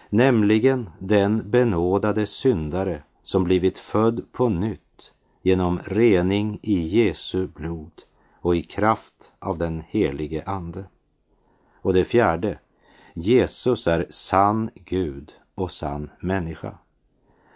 nämligen 0.09 0.89
den 0.99 1.51
benådade 1.51 2.25
syndare 2.25 3.03
som 3.23 3.43
blivit 3.43 3.79
född 3.79 4.31
på 4.31 4.49
nytt 4.49 5.11
genom 5.41 5.79
rening 5.85 6.59
i 6.61 6.79
Jesu 6.79 7.47
blod 7.47 8.03
och 8.39 8.55
i 8.55 8.63
kraft 8.63 9.31
av 9.39 9.57
den 9.57 9.83
helige 9.87 10.43
Ande. 10.45 10.85
Och 11.81 11.93
det 11.93 12.05
fjärde, 12.05 12.59
Jesus 13.13 13.87
är 13.87 14.05
sann 14.09 14.69
Gud 14.75 15.33
och 15.55 15.71
sann 15.71 16.09
människa. 16.19 16.77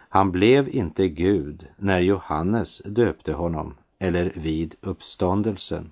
Han 0.09 0.31
blev 0.31 0.69
inte 0.69 1.07
Gud 1.07 1.67
när 1.77 1.99
Johannes 1.99 2.81
döpte 2.85 3.33
honom 3.33 3.75
eller 3.99 4.33
vid 4.35 4.75
uppståndelsen. 4.81 5.91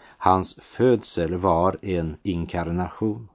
Hans 0.00 0.54
födsel 0.60 1.34
var 1.34 1.76
en 1.82 2.16
inkarnation. 2.22 3.28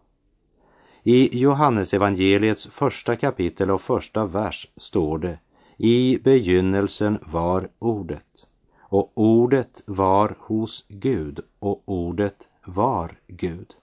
I 1.03 1.39
Johannesevangeliets 1.39 2.67
första 2.67 3.15
kapitel 3.15 3.71
och 3.71 3.81
första 3.81 4.25
vers 4.25 4.67
står 4.77 5.17
det 5.17 5.39
I 5.77 6.19
begynnelsen 6.23 7.19
var 7.21 7.69
ordet 7.79 8.45
och 8.79 9.11
ordet 9.15 9.83
var 9.85 10.35
hos 10.39 10.85
Gud 10.87 11.39
och 11.59 11.83
ordet 11.85 12.47
var 12.65 13.17
Gud. 13.27 13.75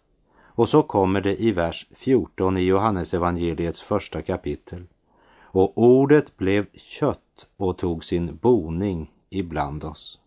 Och 0.60 0.68
så 0.68 0.82
kommer 0.82 1.20
det 1.20 1.42
i 1.42 1.52
vers 1.52 1.86
14 1.90 2.56
i 2.56 2.60
Johannesevangeliets 2.60 3.80
första 3.80 4.22
kapitel. 4.22 4.86
Och 5.42 5.78
ordet 5.78 6.36
blev 6.36 6.66
kött 6.74 7.46
och 7.56 7.78
tog 7.78 8.04
sin 8.04 8.36
boning 8.36 9.10
ibland 9.30 9.84
oss. 9.84 10.19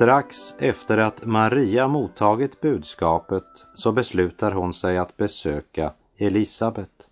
Strax 0.00 0.54
efter 0.58 0.98
att 0.98 1.24
Maria 1.24 1.88
mottagit 1.88 2.60
budskapet 2.60 3.44
så 3.74 3.92
beslutar 3.92 4.52
hon 4.52 4.74
sig 4.74 4.98
att 4.98 5.16
besöka 5.16 5.92
Elisabet. 6.16 7.08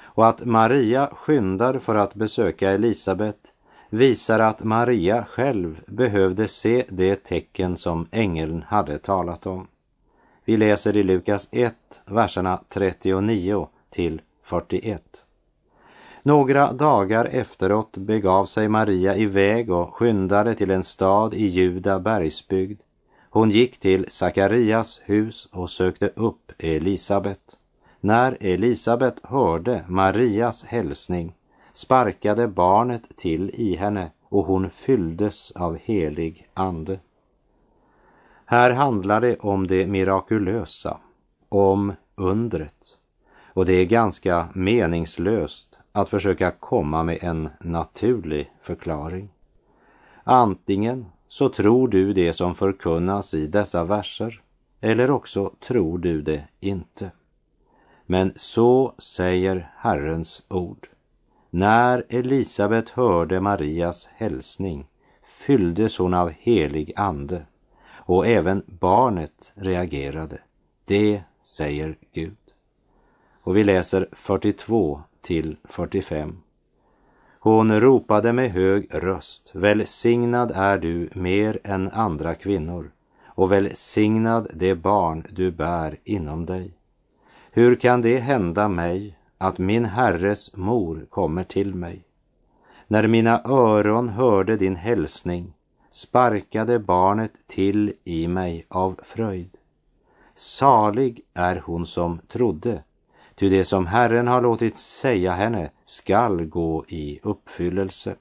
Och 0.00 0.26
att 0.26 0.44
Maria 0.44 1.06
skyndar 1.06 1.78
för 1.78 1.94
att 1.94 2.14
besöka 2.14 2.70
Elisabet 2.70 3.38
visar 3.90 4.40
att 4.40 4.64
Maria 4.64 5.24
själv 5.24 5.80
behövde 5.86 6.48
se 6.48 6.84
det 6.88 7.16
tecken 7.16 7.76
som 7.76 8.08
ängeln 8.10 8.64
hade 8.68 8.98
talat 8.98 9.46
om. 9.46 9.66
Vi 10.44 10.56
läser 10.56 10.96
i 10.96 11.02
Lukas 11.02 11.48
1, 11.52 11.74
verserna 12.04 12.60
39 12.68 13.68
till 13.90 14.20
41. 14.42 15.24
Några 16.28 16.72
dagar 16.72 17.24
efteråt 17.24 17.96
begav 17.96 18.46
sig 18.46 18.68
Maria 18.68 19.16
iväg 19.16 19.70
och 19.70 19.94
skyndade 19.94 20.54
till 20.54 20.70
en 20.70 20.84
stad 20.84 21.34
i 21.34 21.46
Juda 21.46 22.00
bergsbygd. 22.00 22.80
Hon 23.30 23.50
gick 23.50 23.80
till 23.80 24.06
Sakarias 24.08 25.00
hus 25.04 25.48
och 25.52 25.70
sökte 25.70 26.08
upp 26.08 26.52
Elisabet. 26.58 27.40
När 28.00 28.36
Elisabet 28.40 29.14
hörde 29.22 29.84
Marias 29.88 30.64
hälsning 30.64 31.34
sparkade 31.72 32.48
barnet 32.48 33.16
till 33.16 33.50
i 33.54 33.76
henne 33.76 34.10
och 34.28 34.44
hon 34.44 34.70
fylldes 34.70 35.50
av 35.50 35.78
helig 35.82 36.48
ande. 36.54 37.00
Här 38.44 38.70
handlar 38.70 39.20
det 39.20 39.36
om 39.36 39.66
det 39.66 39.86
mirakulösa, 39.86 40.98
om 41.48 41.92
undret. 42.14 42.96
Och 43.52 43.66
det 43.66 43.72
är 43.72 43.84
ganska 43.84 44.48
meningslöst 44.54 45.67
att 45.98 46.08
försöka 46.08 46.50
komma 46.50 47.02
med 47.02 47.18
en 47.20 47.48
naturlig 47.60 48.52
förklaring. 48.62 49.28
Antingen 50.24 51.06
så 51.28 51.48
tror 51.48 51.88
du 51.88 52.12
det 52.12 52.32
som 52.32 52.54
förkunnas 52.54 53.34
i 53.34 53.46
dessa 53.46 53.84
verser 53.84 54.42
eller 54.80 55.10
också 55.10 55.52
tror 55.60 55.98
du 55.98 56.22
det 56.22 56.44
inte. 56.60 57.10
Men 58.06 58.32
så 58.36 58.94
säger 58.98 59.70
Herrens 59.76 60.42
ord. 60.48 60.88
När 61.50 62.04
Elisabet 62.08 62.88
hörde 62.88 63.40
Marias 63.40 64.08
hälsning 64.16 64.86
fylldes 65.22 65.98
hon 65.98 66.14
av 66.14 66.30
helig 66.30 66.92
ande 66.96 67.46
och 67.90 68.26
även 68.26 68.62
barnet 68.66 69.52
reagerade. 69.54 70.38
Det 70.84 71.22
säger 71.44 71.96
Gud. 72.12 72.47
Och 73.48 73.56
vi 73.56 73.64
läser 73.64 74.08
42 74.12 75.00
till 75.20 75.56
45. 75.64 76.36
Hon 77.40 77.80
ropade 77.80 78.32
med 78.32 78.50
hög 78.50 78.88
röst, 78.90 79.50
välsignad 79.54 80.52
är 80.54 80.78
du 80.78 81.10
mer 81.12 81.58
än 81.64 81.90
andra 81.90 82.34
kvinnor 82.34 82.90
och 83.26 83.52
välsignad 83.52 84.48
det 84.54 84.74
barn 84.74 85.26
du 85.30 85.50
bär 85.50 85.98
inom 86.04 86.46
dig. 86.46 86.72
Hur 87.50 87.74
kan 87.74 88.02
det 88.02 88.18
hända 88.18 88.68
mig 88.68 89.18
att 89.38 89.58
min 89.58 89.84
herres 89.84 90.56
mor 90.56 91.06
kommer 91.10 91.44
till 91.44 91.74
mig? 91.74 92.04
När 92.86 93.06
mina 93.06 93.42
öron 93.44 94.08
hörde 94.08 94.56
din 94.56 94.76
hälsning 94.76 95.52
sparkade 95.90 96.78
barnet 96.78 97.32
till 97.46 97.92
i 98.04 98.28
mig 98.28 98.66
av 98.68 99.00
fröjd. 99.04 99.56
Salig 100.34 101.20
är 101.34 101.62
hon 101.66 101.86
som 101.86 102.18
trodde 102.28 102.82
Ty 103.38 103.48
det 103.48 103.64
som 103.64 103.86
Herren 103.86 104.28
har 104.28 104.42
låtit 104.42 104.76
säga 104.76 105.32
henne 105.32 105.70
skall 105.84 106.44
gå 106.44 106.84
i 106.88 107.20
uppfyllelse. 107.22 108.16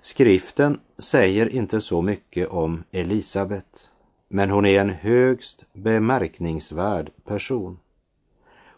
Skriften 0.00 0.80
säger 0.98 1.48
inte 1.48 1.80
så 1.80 2.02
mycket 2.02 2.48
om 2.48 2.84
Elisabet, 2.90 3.90
men 4.28 4.50
hon 4.50 4.66
är 4.66 4.80
en 4.80 4.90
högst 4.90 5.64
bemärkningsvärd 5.72 7.10
person. 7.24 7.78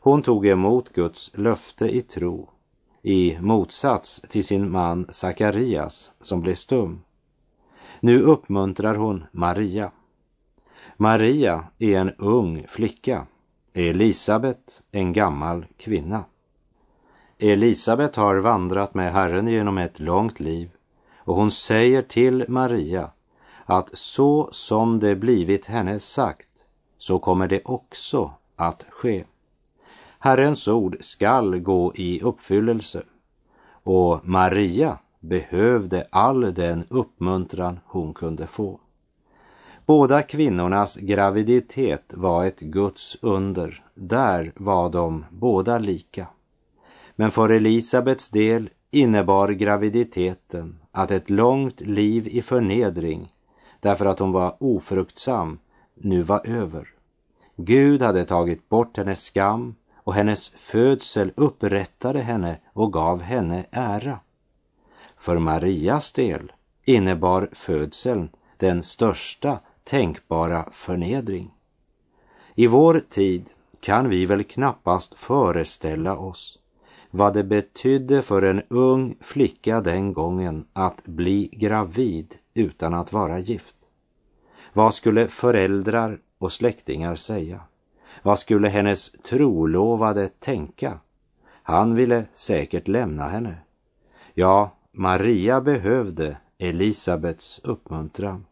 Hon 0.00 0.22
tog 0.22 0.46
emot 0.46 0.92
Guds 0.92 1.30
löfte 1.34 1.88
i 1.96 2.02
tro, 2.02 2.50
i 3.02 3.38
motsats 3.40 4.22
till 4.28 4.44
sin 4.44 4.70
man 4.70 5.06
Sakarias 5.10 6.12
som 6.20 6.40
blev 6.40 6.54
stum. 6.54 7.02
Nu 8.00 8.20
uppmuntrar 8.22 8.94
hon 8.94 9.24
Maria. 9.32 9.92
Maria 10.96 11.64
är 11.78 11.96
en 11.96 12.10
ung 12.18 12.66
flicka 12.68 13.26
Elisabet, 13.72 14.82
en 14.90 15.12
gammal 15.12 15.66
kvinna. 15.76 16.24
Elisabet 17.38 18.16
har 18.16 18.36
vandrat 18.36 18.94
med 18.94 19.12
Herren 19.12 19.48
genom 19.48 19.78
ett 19.78 20.00
långt 20.00 20.40
liv 20.40 20.70
och 21.16 21.36
hon 21.36 21.50
säger 21.50 22.02
till 22.02 22.44
Maria 22.48 23.10
att 23.64 23.90
så 23.92 24.48
som 24.52 24.98
det 24.98 25.16
blivit 25.16 25.66
henne 25.66 26.00
sagt 26.00 26.48
så 26.98 27.18
kommer 27.18 27.48
det 27.48 27.60
också 27.64 28.30
att 28.56 28.86
ske. 28.90 29.24
Herrens 30.18 30.68
ord 30.68 30.96
skall 31.00 31.58
gå 31.58 31.94
i 31.94 32.20
uppfyllelse 32.20 33.02
och 33.82 34.28
Maria 34.28 34.98
behövde 35.20 36.06
all 36.10 36.54
den 36.54 36.84
uppmuntran 36.88 37.80
hon 37.86 38.14
kunde 38.14 38.46
få. 38.46 38.80
Båda 39.90 40.22
kvinnornas 40.22 40.96
graviditet 40.96 42.14
var 42.14 42.44
ett 42.44 42.60
Guds 42.60 43.16
under. 43.22 43.84
Där 43.94 44.52
var 44.56 44.90
de 44.90 45.24
båda 45.30 45.78
lika. 45.78 46.26
Men 47.16 47.30
för 47.30 47.48
Elisabets 47.48 48.30
del 48.30 48.70
innebar 48.90 49.48
graviditeten 49.48 50.80
att 50.92 51.10
ett 51.10 51.30
långt 51.30 51.80
liv 51.80 52.28
i 52.28 52.42
förnedring, 52.42 53.32
därför 53.80 54.06
att 54.06 54.18
hon 54.18 54.32
var 54.32 54.56
ofruktsam, 54.60 55.58
nu 55.94 56.22
var 56.22 56.48
över. 56.48 56.88
Gud 57.56 58.02
hade 58.02 58.24
tagit 58.24 58.68
bort 58.68 58.96
hennes 58.96 59.24
skam 59.24 59.74
och 59.94 60.14
hennes 60.14 60.48
födsel 60.48 61.32
upprättade 61.36 62.20
henne 62.20 62.58
och 62.72 62.92
gav 62.92 63.20
henne 63.22 63.66
ära. 63.70 64.20
För 65.16 65.38
Marias 65.38 66.12
del 66.12 66.52
innebar 66.84 67.48
födseln 67.52 68.30
den 68.56 68.82
största 68.82 69.58
tänkbara 69.84 70.68
förnedring. 70.72 71.50
I 72.54 72.66
vår 72.66 73.00
tid 73.10 73.50
kan 73.80 74.08
vi 74.08 74.26
väl 74.26 74.44
knappast 74.44 75.14
föreställa 75.14 76.16
oss 76.16 76.58
vad 77.10 77.34
det 77.34 77.44
betydde 77.44 78.22
för 78.22 78.42
en 78.42 78.62
ung 78.68 79.16
flicka 79.20 79.80
den 79.80 80.12
gången 80.12 80.66
att 80.72 81.04
bli 81.04 81.48
gravid 81.52 82.34
utan 82.54 82.94
att 82.94 83.12
vara 83.12 83.38
gift. 83.38 83.76
Vad 84.72 84.94
skulle 84.94 85.28
föräldrar 85.28 86.20
och 86.38 86.52
släktingar 86.52 87.14
säga? 87.14 87.60
Vad 88.22 88.38
skulle 88.38 88.68
hennes 88.68 89.10
trolovade 89.10 90.28
tänka? 90.28 90.98
Han 91.62 91.94
ville 91.94 92.24
säkert 92.32 92.88
lämna 92.88 93.28
henne. 93.28 93.56
Ja, 94.34 94.76
Maria 94.92 95.60
behövde 95.60 96.36
Elisabets 96.58 97.60
uppmuntran. 97.64 98.44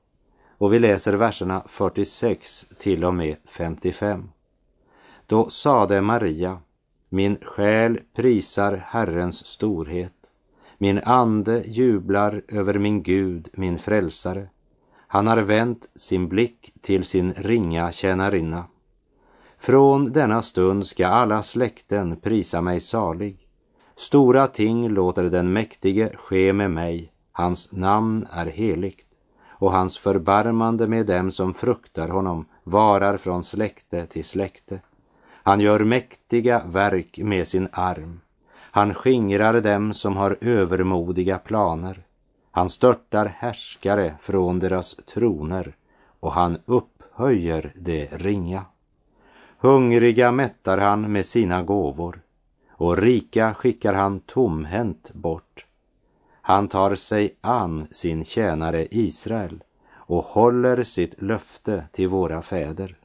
Och 0.59 0.73
vi 0.73 0.79
läser 0.79 1.13
verserna 1.13 1.63
46 1.67 2.67
till 2.79 3.05
och 3.05 3.15
med 3.15 3.37
55. 3.51 4.29
Då 5.27 5.51
sade 5.51 6.01
Maria, 6.01 6.59
min 7.09 7.39
själ 7.43 8.01
prisar 8.15 8.85
Herrens 8.87 9.47
storhet. 9.47 10.13
Min 10.79 10.99
ande 10.99 11.63
jublar 11.67 12.43
över 12.49 12.79
min 12.79 13.03
Gud, 13.03 13.49
min 13.53 13.79
frälsare. 13.79 14.49
Han 14.97 15.27
har 15.27 15.37
vänt 15.37 15.87
sin 15.95 16.29
blick 16.29 16.73
till 16.81 17.05
sin 17.05 17.33
ringa 17.33 17.93
tjänarinna. 17.93 18.65
Från 19.59 20.13
denna 20.13 20.43
stund 20.43 20.87
ska 20.87 21.07
alla 21.07 21.43
släkten 21.43 22.21
prisa 22.21 22.61
mig 22.61 22.81
salig. 22.81 23.49
Stora 23.97 24.47
ting 24.47 24.89
låter 24.89 25.25
den 25.25 25.53
mäktige 25.53 26.17
ske 26.17 26.53
med 26.53 26.71
mig. 26.71 27.13
Hans 27.33 27.73
namn 27.73 28.27
är 28.31 28.47
heligt 28.47 29.08
och 29.59 29.73
hans 29.73 29.99
förbarmande 29.99 30.87
med 30.87 31.07
dem 31.07 31.33
som 31.33 31.55
fruktar 31.55 32.09
honom 32.09 32.45
varar 32.65 33.17
från 33.17 33.45
släkte 33.45 34.07
till 34.07 34.25
släkte. 34.25 34.81
Han 35.31 35.61
gör 35.61 35.85
mäktiga 35.85 36.63
verk 36.67 37.19
med 37.19 37.49
sin 37.49 37.69
arm. 37.73 38.21
Han 38.55 38.95
skingrar 38.95 39.61
dem 39.61 39.95
som 39.95 40.17
har 40.17 40.37
övermodiga 40.41 41.39
planer. 41.39 42.03
Han 42.51 42.69
störtar 42.69 43.27
härskare 43.27 44.15
från 44.21 44.59
deras 44.59 44.95
troner 44.95 45.77
och 46.21 46.33
han 46.33 46.59
upphöjer 46.67 47.73
det 47.77 48.07
ringa. 48.13 48.65
Hungriga 49.59 50.33
mättar 50.33 50.79
han 50.79 51.13
med 51.13 51.27
sina 51.27 51.63
gåvor 51.63 52.21
och 52.71 52.97
rika 52.97 53.55
skickar 53.55 53.95
han 53.95 54.21
tomhänt 54.21 55.13
bort. 55.15 55.67
Han 56.49 56.69
tar 56.69 56.95
sig 56.95 57.39
an 57.41 57.87
sin 57.91 58.25
tjänare 58.25 58.87
Israel 58.91 59.65
och 59.91 60.25
håller 60.25 60.83
sitt 60.83 61.23
löfte 61.23 61.85
till 61.93 62.09
våra 62.09 62.43
fäder 62.43 62.97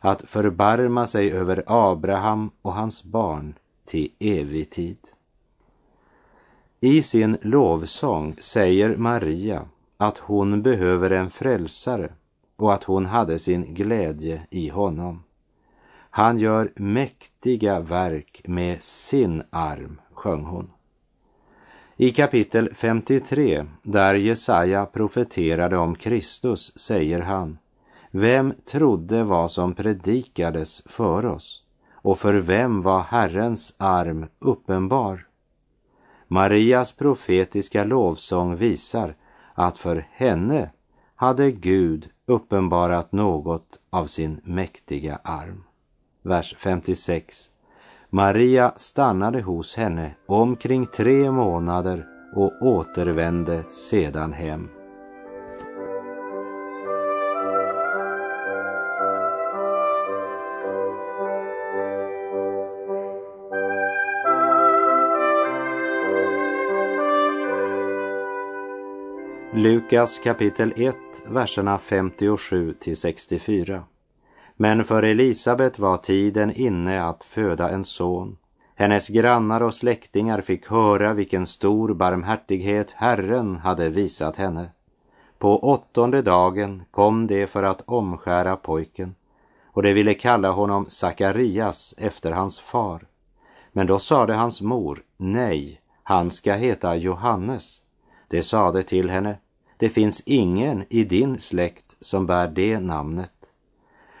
att 0.00 0.22
förbarma 0.22 1.06
sig 1.06 1.32
över 1.32 1.64
Abraham 1.66 2.50
och 2.62 2.72
hans 2.72 3.04
barn 3.04 3.54
till 3.84 4.12
evig 4.18 4.70
tid. 4.70 4.98
I 6.80 7.02
sin 7.02 7.38
lovsång 7.42 8.36
säger 8.40 8.96
Maria 8.96 9.68
att 9.96 10.18
hon 10.18 10.62
behöver 10.62 11.10
en 11.10 11.30
frälsare 11.30 12.12
och 12.56 12.74
att 12.74 12.84
hon 12.84 13.06
hade 13.06 13.38
sin 13.38 13.74
glädje 13.74 14.46
i 14.50 14.68
honom. 14.68 15.22
Han 16.10 16.38
gör 16.38 16.72
mäktiga 16.76 17.80
verk 17.80 18.40
med 18.44 18.82
sin 18.82 19.42
arm, 19.50 20.00
sjöng 20.12 20.44
hon. 20.44 20.70
I 21.96 22.10
kapitel 22.12 22.74
53, 22.74 23.66
där 23.82 24.14
Jesaja 24.14 24.86
profeterade 24.86 25.76
om 25.76 25.94
Kristus, 25.94 26.78
säger 26.78 27.20
han 27.20 27.58
Vem 28.10 28.54
trodde 28.64 29.24
vad 29.24 29.50
som 29.50 29.74
predikades 29.74 30.82
för 30.86 31.26
oss 31.26 31.64
och 31.92 32.18
för 32.18 32.34
vem 32.34 32.82
var 32.82 33.00
Herrens 33.00 33.74
arm 33.78 34.26
uppenbar? 34.38 35.26
Marias 36.28 36.92
profetiska 36.92 37.84
lovsång 37.84 38.56
visar 38.56 39.16
att 39.54 39.78
för 39.78 40.08
henne 40.12 40.70
hade 41.14 41.50
Gud 41.50 42.08
uppenbarat 42.26 43.12
något 43.12 43.78
av 43.90 44.06
sin 44.06 44.40
mäktiga 44.44 45.20
arm. 45.24 45.64
Vers 46.22 46.56
56. 46.58 47.50
Maria 48.14 48.72
stannade 48.76 49.40
hos 49.40 49.76
henne 49.76 50.14
omkring 50.26 50.86
tre 50.86 51.30
månader 51.30 52.06
och 52.34 52.52
återvände 52.62 53.64
sedan 53.70 54.32
hem. 54.32 54.68
Lukas 69.54 70.18
kapitel 70.18 70.72
1, 70.76 70.94
verserna 71.26 71.78
57 71.78 72.74
till 72.80 72.96
64. 72.96 73.84
Men 74.56 74.84
för 74.84 75.02
Elisabet 75.02 75.78
var 75.78 75.96
tiden 75.96 76.52
inne 76.52 77.04
att 77.04 77.24
föda 77.24 77.68
en 77.68 77.84
son. 77.84 78.36
Hennes 78.74 79.08
grannar 79.08 79.60
och 79.60 79.74
släktingar 79.74 80.40
fick 80.40 80.70
höra 80.70 81.12
vilken 81.12 81.46
stor 81.46 81.94
barmhärtighet 81.94 82.92
Herren 82.92 83.56
hade 83.56 83.88
visat 83.88 84.36
henne. 84.36 84.70
På 85.38 85.58
åttonde 85.58 86.22
dagen 86.22 86.82
kom 86.90 87.26
de 87.26 87.46
för 87.46 87.62
att 87.62 87.82
omskära 87.86 88.56
pojken 88.56 89.14
och 89.74 89.82
de 89.82 89.92
ville 89.92 90.14
kalla 90.14 90.50
honom 90.50 90.86
Sakarias 90.88 91.94
efter 91.98 92.32
hans 92.32 92.60
far. 92.60 93.06
Men 93.72 93.86
då 93.86 93.98
sade 93.98 94.34
hans 94.34 94.60
mor, 94.60 95.02
nej, 95.16 95.80
han 96.02 96.30
ska 96.30 96.54
heta 96.54 96.96
Johannes. 96.96 97.80
De 98.28 98.42
sade 98.42 98.82
till 98.82 99.10
henne, 99.10 99.38
det 99.76 99.88
finns 99.88 100.22
ingen 100.26 100.84
i 100.88 101.04
din 101.04 101.38
släkt 101.40 101.96
som 102.00 102.26
bär 102.26 102.48
det 102.48 102.80
namnet. 102.80 103.43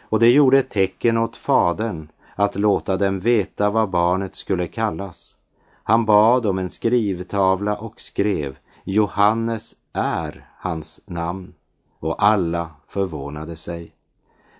Och 0.08 0.20
det 0.20 0.30
gjorde 0.30 0.58
ett 0.58 0.70
tecken 0.70 1.18
åt 1.18 1.36
fadern 1.36 2.08
att 2.34 2.56
låta 2.56 2.96
dem 2.96 3.20
veta 3.20 3.70
vad 3.70 3.90
barnet 3.90 4.34
skulle 4.36 4.66
kallas. 4.66 5.36
Han 5.82 6.04
bad 6.04 6.46
om 6.46 6.58
en 6.58 6.70
skrivtavla 6.70 7.76
och 7.76 8.00
skrev 8.00 8.56
Johannes 8.84 9.74
är 9.92 10.48
hans 10.58 11.00
namn 11.06 11.54
och 11.98 12.24
alla 12.24 12.70
förvånade 12.88 13.56
sig. 13.56 13.94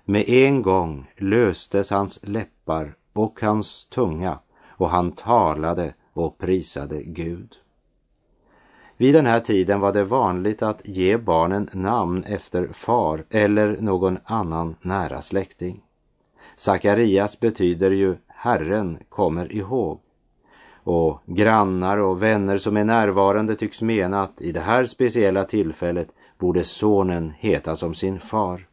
Med 0.04 0.28
en 0.28 0.62
gång 0.62 1.10
löstes 1.16 1.90
hans 1.90 2.20
läppar 2.22 2.96
och 3.12 3.40
hans 3.42 3.84
tunga 3.84 4.38
och 4.68 4.90
han 4.90 5.12
talade 5.12 5.94
och 6.12 6.38
prisade 6.38 7.02
Gud. 7.02 7.56
Vid 8.96 9.14
den 9.14 9.26
här 9.26 9.40
tiden 9.40 9.80
var 9.80 9.92
det 9.92 10.04
vanligt 10.04 10.62
att 10.62 10.88
ge 10.88 11.16
barnen 11.16 11.70
namn 11.72 12.24
efter 12.24 12.68
far 12.72 13.24
eller 13.30 13.76
någon 13.80 14.18
annan 14.24 14.76
nära 14.82 15.22
släkting. 15.22 15.80
Sakarias 16.56 17.40
betyder 17.40 17.90
ju 17.90 18.16
Herren 18.26 18.98
kommer 19.08 19.52
ihåg. 19.52 20.00
Och 20.84 21.20
grannar 21.26 21.96
och 21.96 22.22
vänner 22.22 22.58
som 22.58 22.76
är 22.76 22.84
närvarande 22.84 23.56
tycks 23.56 23.82
mena 23.82 24.22
att 24.22 24.42
i 24.42 24.52
det 24.52 24.60
här 24.60 24.84
speciella 24.84 25.44
tillfället 25.44 26.08
borde 26.38 26.64
sonen 26.64 27.32
heta 27.38 27.76
som 27.76 27.94
sin 27.94 28.20
far. 28.20 28.66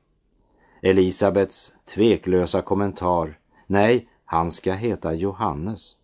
Elisabets 0.82 1.74
tveklösa 1.86 2.62
kommentar, 2.62 3.40
nej, 3.68 4.08
han 4.26 4.52
ska 4.52 4.74
heta 4.74 5.14
Johannes, 5.14 5.96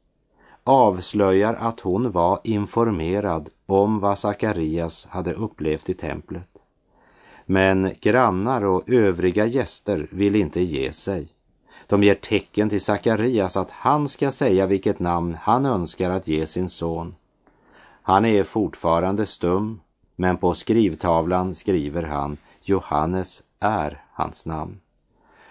avslöjar 0.64 1.54
att 1.54 1.80
hon 1.80 2.12
var 2.12 2.40
informerad 2.44 3.50
om 3.68 4.00
vad 4.00 4.18
Sakarias 4.18 5.06
hade 5.06 5.34
upplevt 5.34 5.90
i 5.90 5.94
templet. 5.94 6.50
Men 7.46 7.94
grannar 8.02 8.66
och 8.66 8.90
övriga 8.90 9.46
gäster 9.46 10.08
vill 10.12 10.36
inte 10.36 10.62
ge 10.62 10.92
sig. 10.94 11.34
De 11.88 12.04
ger 12.04 12.16
tecken 12.16 12.70
till 12.70 12.82
Sakarias 12.82 13.58
att 13.58 13.72
han 13.72 14.08
ska 14.08 14.32
säga 14.32 14.66
vilket 14.66 15.00
namn 15.00 15.38
han 15.42 15.66
önskar 15.66 16.12
att 16.12 16.28
ge 16.28 16.48
sin 16.48 16.70
son. 16.70 17.16
Han 18.02 18.26
är 18.26 18.44
fortfarande 18.44 19.26
stum, 19.26 19.82
men 20.16 20.38
på 20.38 20.54
skrivtavlan 20.54 21.56
skriver 21.56 22.04
han 22.04 22.38
Johannes 22.62 23.44
är 23.60 24.04
hans 24.12 24.46
namn. 24.46 24.80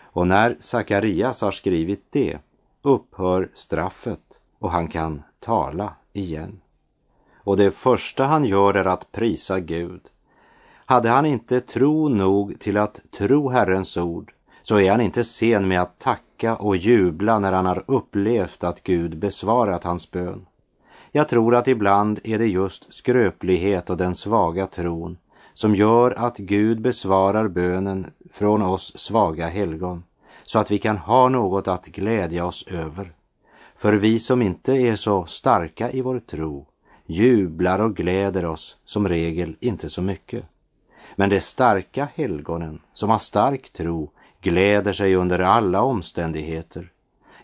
Och 0.01 0.27
när 0.27 0.57
Sakarias 0.61 1.41
har 1.41 1.51
skrivit 1.51 2.07
det 2.11 2.39
upphör 2.83 3.51
straffet 3.55 4.41
och 4.59 4.71
han 4.71 4.89
kan 4.89 5.23
tala 5.41 5.95
igen 6.13 6.61
och 7.47 7.57
det 7.57 7.71
första 7.71 8.25
han 8.25 8.45
gör 8.45 8.75
är 8.75 8.85
att 8.85 9.13
prisa 9.13 9.61
Gud. 9.61 10.01
Hade 10.87 11.09
han 11.09 11.27
inte 11.27 11.61
tro 11.61 12.09
nog 12.09 12.61
till 12.61 12.77
att 12.77 13.01
tro 13.19 13.49
Herrens 13.49 13.97
ord 13.97 14.33
så 14.63 14.81
är 14.81 14.91
han 14.91 15.01
inte 15.01 15.25
sen 15.25 15.69
med 15.69 15.83
att 15.83 15.99
tacka 15.99 16.57
och 16.57 16.77
jubla 16.77 17.39
när 17.39 17.53
han 17.53 17.67
har 17.67 17.85
upplevt 17.87 18.65
att 18.65 18.83
Gud 18.83 19.19
besvarat 19.19 19.85
hans 19.85 20.11
bön. 20.11 20.47
Jag 21.13 21.29
tror 21.29 21.55
att 21.55 21.69
ibland 21.69 22.21
är 22.25 22.39
det 22.39 22.47
just 22.47 22.95
skröplighet 22.95 23.91
och 23.91 23.97
den 23.97 24.15
svaga 24.15 24.67
tron 24.67 25.19
som 25.55 25.75
gör 25.75 26.11
att 26.11 26.37
Gud 26.37 26.81
besvarar 26.81 27.49
bönen 27.49 28.11
från 28.33 28.63
oss 28.63 28.99
svaga 28.99 29.49
helgon 29.49 30.05
så 30.45 30.59
att 30.59 30.71
vi 30.71 30.79
kan 30.79 30.99
ha 30.99 31.29
något 31.29 31.69
att 31.69 31.87
glädja 31.87 32.47
oss 32.47 32.67
över. 32.67 33.13
För 33.77 33.93
vi 33.93 34.19
som 34.19 34.43
inte 34.43 34.73
är 34.73 34.97
så 34.97 35.27
starka 35.27 35.91
i 35.91 36.01
vår 36.01 36.19
tro 36.19 36.67
jublar 37.07 37.79
och 37.79 37.97
gläder 37.97 38.45
oss 38.45 38.77
som 38.85 39.09
regel 39.09 39.57
inte 39.61 39.91
så 39.91 40.03
mycket. 40.03 40.45
Men 41.15 41.31
de 41.31 41.41
starka 41.41 42.09
helgonen 42.15 42.81
som 42.93 43.11
har 43.11 43.19
stark 43.19 43.73
tro 43.73 44.11
gläder 44.41 44.93
sig 44.93 45.15
under 45.15 45.39
alla 45.39 45.83
omständigheter. 45.83 46.91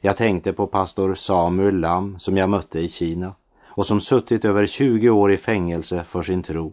Jag 0.01 0.17
tänkte 0.17 0.53
på 0.53 0.67
pastor 0.67 1.15
Samuel 1.15 1.81
Lam 1.81 2.19
som 2.19 2.37
jag 2.37 2.51
mötte 2.51 2.81
i 2.81 2.89
Kina 2.89 3.35
och 3.65 3.87
som 3.87 4.01
suttit 4.01 4.45
över 4.45 4.67
20 4.67 5.11
år 5.11 5.33
i 5.33 5.37
fängelse 5.37 6.05
för 6.09 6.23
sin 6.23 6.43
tro. 6.43 6.73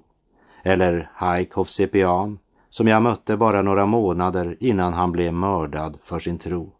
Eller 0.63 1.10
Haikov 1.13 1.65
Sepian 1.65 2.39
som 2.69 2.88
jag 2.88 3.02
mötte 3.02 3.38
bara 3.38 3.62
några 3.62 3.86
månader 3.86 4.58
innan 4.60 4.93
han 4.93 5.12
blev 5.12 5.34
mördad 5.34 5.97
för 6.04 6.19
sin 6.19 6.38
tro. 6.38 6.71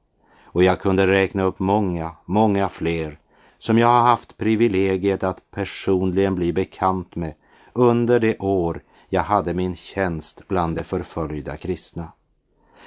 Och 0.44 0.64
jag 0.64 0.80
kunde 0.80 1.08
räkna 1.08 1.44
upp 1.44 1.60
många, 1.60 2.12
många 2.26 2.70
fler 2.70 3.20
som 3.60 3.78
jag 3.78 3.88
har 3.88 4.02
haft 4.02 4.38
privilegiet 4.38 5.24
att 5.24 5.52
personligen 5.52 6.36
bli 6.36 6.54
bekant 6.54 7.16
med 7.16 7.34
under 7.74 8.20
det 8.20 8.38
år 8.40 8.82
jag 9.10 9.24
hade 9.24 9.54
min 9.54 9.76
tjänst 9.76 10.48
bland 10.48 10.76
de 10.76 10.84
förföljda 10.84 11.58
kristna. 11.58 12.12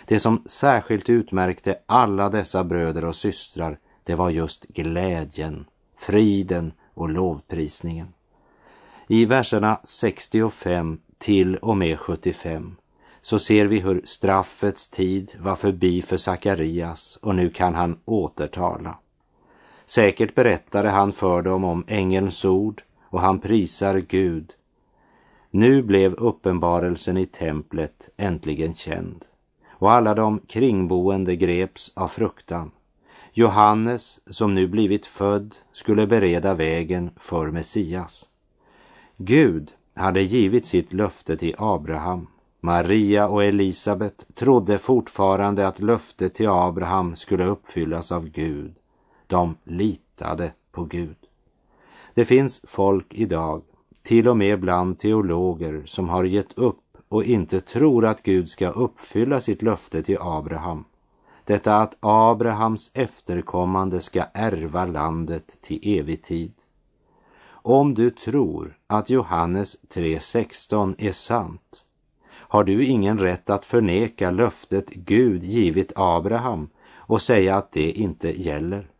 Det 0.05 0.21
som 0.21 0.43
särskilt 0.47 1.09
utmärkte 1.09 1.79
alla 1.87 2.29
dessa 2.29 2.65
bröder 2.65 3.05
och 3.05 3.17
systrar, 3.17 3.79
det 4.05 4.15
var 4.15 4.31
just 4.31 4.67
glädjen, 4.69 5.65
friden 5.97 6.73
och 6.95 7.11
lovprisningen. 7.11 8.09
I 9.07 9.25
verserna 9.25 9.81
65 9.85 11.01
till 11.19 11.57
och 11.57 11.77
med 11.77 12.01
75 12.01 12.77
så 13.21 13.39
ser 13.39 13.67
vi 13.67 13.79
hur 13.81 14.03
straffets 14.05 14.89
tid 14.89 15.33
var 15.39 15.57
förbi 15.57 16.03
för 16.03 16.17
Sakarias 16.17 17.19
och 17.23 17.35
nu 17.35 17.51
kan 17.51 17.75
han 17.75 17.99
återtala. 18.05 18.99
Säkert 19.95 20.35
berättade 20.35 20.91
han 20.91 21.13
för 21.13 21.43
dem 21.43 21.65
om 21.65 21.85
ängelns 21.87 22.45
ord 22.45 22.83
och 23.03 23.21
han 23.21 23.39
prisar 23.39 23.99
Gud. 23.99 24.53
Nu 25.51 25.83
blev 25.83 26.15
uppenbarelsen 26.15 27.17
i 27.17 27.27
templet 27.27 28.09
äntligen 28.17 28.75
känd 28.75 29.25
och 29.71 29.93
alla 29.93 30.15
de 30.15 30.41
kringboende 30.49 31.37
greps 31.37 31.93
av 31.95 32.09
fruktan. 32.09 32.71
Johannes, 33.33 34.21
som 34.27 34.55
nu 34.55 34.67
blivit 34.67 35.07
född, 35.07 35.57
skulle 35.73 36.07
bereda 36.07 36.55
vägen 36.55 37.11
för 37.17 37.51
Messias. 37.51 38.25
Gud 39.17 39.73
hade 39.95 40.23
givit 40.23 40.67
sitt 40.67 40.93
löfte 40.93 41.37
till 41.37 41.55
Abraham. 41.59 42.27
Maria 42.61 43.29
och 43.29 43.45
Elisabet 43.45 44.27
trodde 44.35 44.79
fortfarande 44.79 45.69
att 45.69 45.81
löftet 45.81 46.35
till 46.35 46.49
Abraham 46.49 47.17
skulle 47.17 47.45
uppfyllas 47.45 48.13
av 48.13 48.29
Gud. 48.29 48.75
De 49.33 49.57
litade 49.65 50.53
på 50.73 50.85
Gud. 50.85 51.17
Det 52.15 52.25
finns 52.25 52.61
folk 52.65 53.07
idag, 53.15 53.63
till 54.03 54.29
och 54.29 54.37
med 54.37 54.61
bland 54.61 54.99
teologer, 54.99 55.83
som 55.87 56.09
har 56.09 56.25
gett 56.25 56.59
upp 56.59 56.99
och 57.09 57.25
inte 57.25 57.61
tror 57.61 58.05
att 58.05 58.23
Gud 58.23 58.51
ska 58.51 58.69
uppfylla 58.69 59.41
sitt 59.41 59.63
löfte 59.63 60.03
till 60.03 60.17
Abraham. 60.21 60.85
Detta 61.45 61.77
att 61.77 61.97
Abrahams 62.01 62.91
efterkommande 62.95 64.01
ska 64.01 64.25
ärva 64.35 64.85
landet 64.85 65.57
till 65.61 65.99
evig 65.99 66.23
tid. 66.23 66.53
Om 67.49 67.95
du 67.95 68.11
tror 68.11 68.79
att 68.87 69.11
Johannes 69.11 69.77
3.16 69.89 70.95
är 70.99 71.13
sant 71.13 71.85
har 72.33 72.65
du 72.65 72.85
ingen 72.85 73.19
rätt 73.19 73.51
att 73.51 73.65
förneka 73.65 74.31
löftet 74.31 74.91
Gud 74.91 75.45
givit 75.45 75.93
Abraham 75.97 76.69
och 76.95 77.23
säga 77.23 77.57
att 77.57 77.73
det 77.73 77.93
inte 77.93 78.43
gäller. 78.43 78.92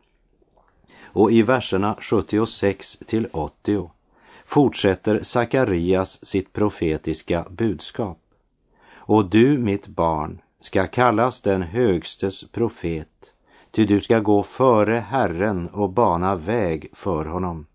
Och 1.13 1.33
i 1.33 1.43
verserna 1.43 1.97
76 2.01 2.99
till 3.07 3.29
80 3.33 3.91
fortsätter 4.45 5.23
Sakarias 5.23 6.25
sitt 6.25 6.53
profetiska 6.53 7.47
budskap. 7.51 8.19
Och 8.95 9.31
du, 9.31 9.59
mitt 9.59 9.87
barn, 9.87 10.41
ska 10.61 10.87
kallas 10.87 11.41
den 11.41 11.63
högstes 11.63 12.45
profet, 12.53 13.09
ty 13.71 13.85
du 13.85 14.01
ska 14.01 14.19
gå 14.19 14.43
före 14.43 14.99
Herren 14.99 15.69
och 15.69 15.91
bana 15.91 16.35
väg 16.35 16.91
för 16.93 17.25
honom. 17.25 17.67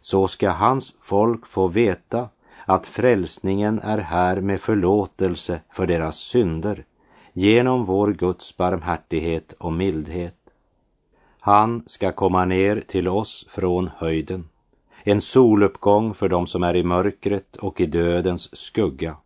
Så 0.00 0.28
ska 0.28 0.50
hans 0.50 0.92
folk 1.00 1.46
få 1.46 1.68
veta 1.68 2.28
att 2.66 2.86
frälsningen 2.86 3.78
är 3.78 3.98
här 3.98 4.40
med 4.40 4.60
förlåtelse 4.60 5.60
för 5.72 5.86
deras 5.86 6.16
synder 6.16 6.84
genom 7.32 7.84
vår 7.84 8.12
Guds 8.12 8.56
barmhärtighet 8.56 9.52
och 9.52 9.72
mildhet. 9.72 10.35
Han 11.46 11.82
ska 11.86 12.12
komma 12.12 12.44
ner 12.44 12.84
till 12.86 13.08
oss 13.08 13.46
från 13.48 13.90
höjden, 13.96 14.48
en 15.04 15.20
soluppgång 15.20 16.14
för 16.14 16.28
dem 16.28 16.46
som 16.46 16.62
är 16.62 16.76
i 16.76 16.82
mörkret 16.82 17.56
och 17.56 17.80
i 17.80 17.86
dödens 17.86 18.56
skugga 18.56 19.16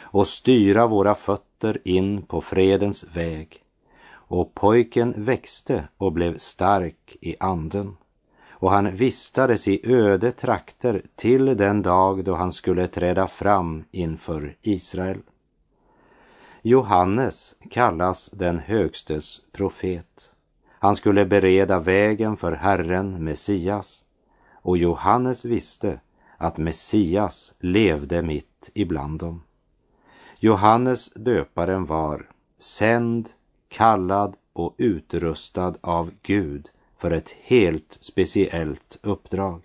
och 0.00 0.28
styra 0.28 0.86
våra 0.86 1.14
fötter 1.14 1.78
in 1.84 2.22
på 2.22 2.40
fredens 2.40 3.04
väg. 3.14 3.62
Och 4.10 4.54
pojken 4.54 5.14
växte 5.16 5.88
och 5.96 6.12
blev 6.12 6.38
stark 6.38 7.16
i 7.20 7.36
anden 7.40 7.96
och 8.50 8.70
han 8.70 8.96
vistades 8.96 9.68
i 9.68 9.80
öde 9.84 10.32
trakter 10.32 11.02
till 11.16 11.56
den 11.56 11.82
dag 11.82 12.24
då 12.24 12.34
han 12.34 12.52
skulle 12.52 12.88
träda 12.88 13.28
fram 13.28 13.84
inför 13.90 14.56
Israel. 14.62 15.18
Johannes 16.62 17.54
kallas 17.70 18.30
den 18.30 18.58
högstes 18.58 19.40
profet. 19.52 20.31
Han 20.82 20.96
skulle 20.96 21.26
bereda 21.26 21.78
vägen 21.78 22.36
för 22.36 22.52
Herren, 22.52 23.24
Messias, 23.24 24.04
och 24.52 24.78
Johannes 24.78 25.44
visste 25.44 26.00
att 26.36 26.58
Messias 26.58 27.54
levde 27.58 28.22
mitt 28.22 28.70
ibland 28.74 29.18
dem. 29.18 29.42
Johannes 30.38 31.10
döparen 31.14 31.86
var 31.86 32.30
sänd, 32.58 33.28
kallad 33.68 34.36
och 34.52 34.74
utrustad 34.78 35.74
av 35.80 36.10
Gud 36.22 36.68
för 36.98 37.10
ett 37.10 37.30
helt 37.42 37.98
speciellt 38.00 38.98
uppdrag. 39.02 39.62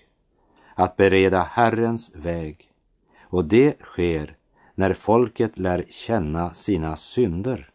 Att 0.75 0.97
bereda 0.97 1.41
Herrens 1.41 2.15
väg. 2.15 2.71
Och 3.21 3.45
det 3.45 3.79
sker 3.81 4.35
när 4.75 4.93
folket 4.93 5.57
lär 5.57 5.85
känna 5.89 6.53
sina 6.53 6.95
synder 6.95 7.71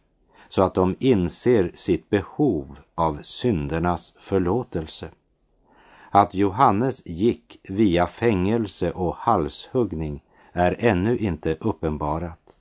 så 0.53 0.63
att 0.63 0.75
de 0.75 0.97
inser 0.99 1.71
sitt 1.75 2.11
behov 2.11 2.79
av 2.95 3.19
syndernas 3.23 4.15
förlåtelse. 4.19 5.09
Att 6.11 6.35
Johannes 6.35 7.03
gick 7.07 7.61
via 7.63 8.07
fängelse 8.07 8.91
och 8.91 9.17
halshuggning 9.17 10.23
är 10.53 10.77
ännu 10.79 11.19
inte 11.19 11.57
uppenbarat, 11.61 12.57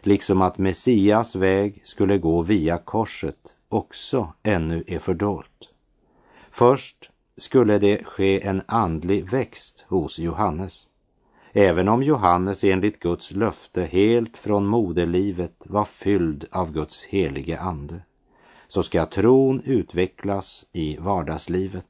liksom 0.00 0.42
att 0.42 0.58
Messias 0.58 1.34
väg 1.34 1.80
skulle 1.84 2.18
gå 2.18 2.42
via 2.42 2.78
korset 2.78 3.54
också 3.68 4.32
ännu 4.42 4.84
är 4.86 4.98
fördolt. 4.98 5.70
Först 6.50 7.10
skulle 7.36 7.78
det 7.78 8.04
ske 8.04 8.46
en 8.46 8.62
andlig 8.66 9.30
växt 9.30 9.84
hos 9.88 10.18
Johannes. 10.18 10.88
Även 11.52 11.88
om 11.88 12.02
Johannes 12.02 12.64
enligt 12.64 13.00
Guds 13.00 13.30
löfte 13.30 13.82
helt 13.82 14.36
från 14.36 14.66
moderlivet 14.66 15.56
var 15.66 15.84
fylld 15.84 16.46
av 16.50 16.72
Guds 16.72 17.04
helige 17.04 17.60
ande, 17.60 18.02
så 18.68 18.82
ska 18.82 19.06
tron 19.06 19.62
utvecklas 19.64 20.66
i 20.72 20.96
vardagslivet. 20.96 21.86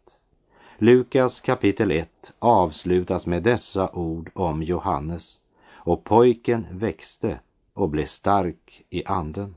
Lukas 0.78 1.40
kapitel 1.40 1.90
1 1.90 2.32
avslutas 2.38 3.26
med 3.26 3.42
dessa 3.42 3.90
ord 3.90 4.30
om 4.34 4.62
Johannes. 4.62 5.38
Och 5.72 6.04
pojken 6.04 6.66
växte 6.70 7.40
och 7.74 7.88
blev 7.88 8.06
stark 8.06 8.84
i 8.90 9.04
anden 9.04 9.54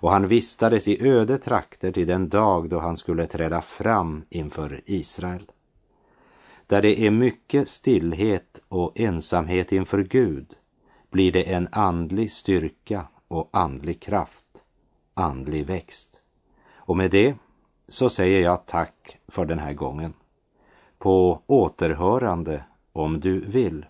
och 0.00 0.10
han 0.10 0.28
vistades 0.28 0.88
i 0.88 1.08
öde 1.08 1.38
trakter 1.38 1.92
till 1.92 2.06
den 2.06 2.28
dag 2.28 2.68
då 2.68 2.78
han 2.78 2.96
skulle 2.96 3.26
träda 3.26 3.60
fram 3.60 4.24
inför 4.28 4.80
Israel. 4.86 5.50
Där 6.68 6.82
det 6.82 7.00
är 7.06 7.10
mycket 7.10 7.68
stillhet 7.68 8.60
och 8.68 9.00
ensamhet 9.00 9.72
inför 9.72 10.02
Gud 10.02 10.54
blir 11.10 11.32
det 11.32 11.52
en 11.52 11.68
andlig 11.72 12.32
styrka 12.32 13.08
och 13.28 13.48
andlig 13.52 14.02
kraft, 14.02 14.44
andlig 15.14 15.66
växt. 15.66 16.20
Och 16.74 16.96
med 16.96 17.10
det 17.10 17.34
så 17.88 18.10
säger 18.10 18.42
jag 18.42 18.66
tack 18.66 19.18
för 19.28 19.46
den 19.46 19.58
här 19.58 19.72
gången. 19.72 20.14
På 20.98 21.42
återhörande 21.46 22.64
om 22.92 23.20
du 23.20 23.40
vill. 23.40 23.86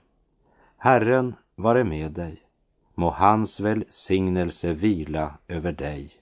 Herren 0.77 1.35
vare 1.55 1.85
med 1.85 2.13
dig. 2.13 2.43
Må 2.95 3.11
hans 3.11 3.61
välsignelse 3.61 4.73
vila 4.73 5.35
över 5.49 5.73
dig. 5.73 6.13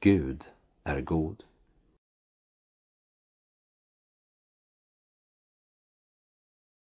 Gud 0.00 0.44
är 0.84 1.00
god. 1.00 1.45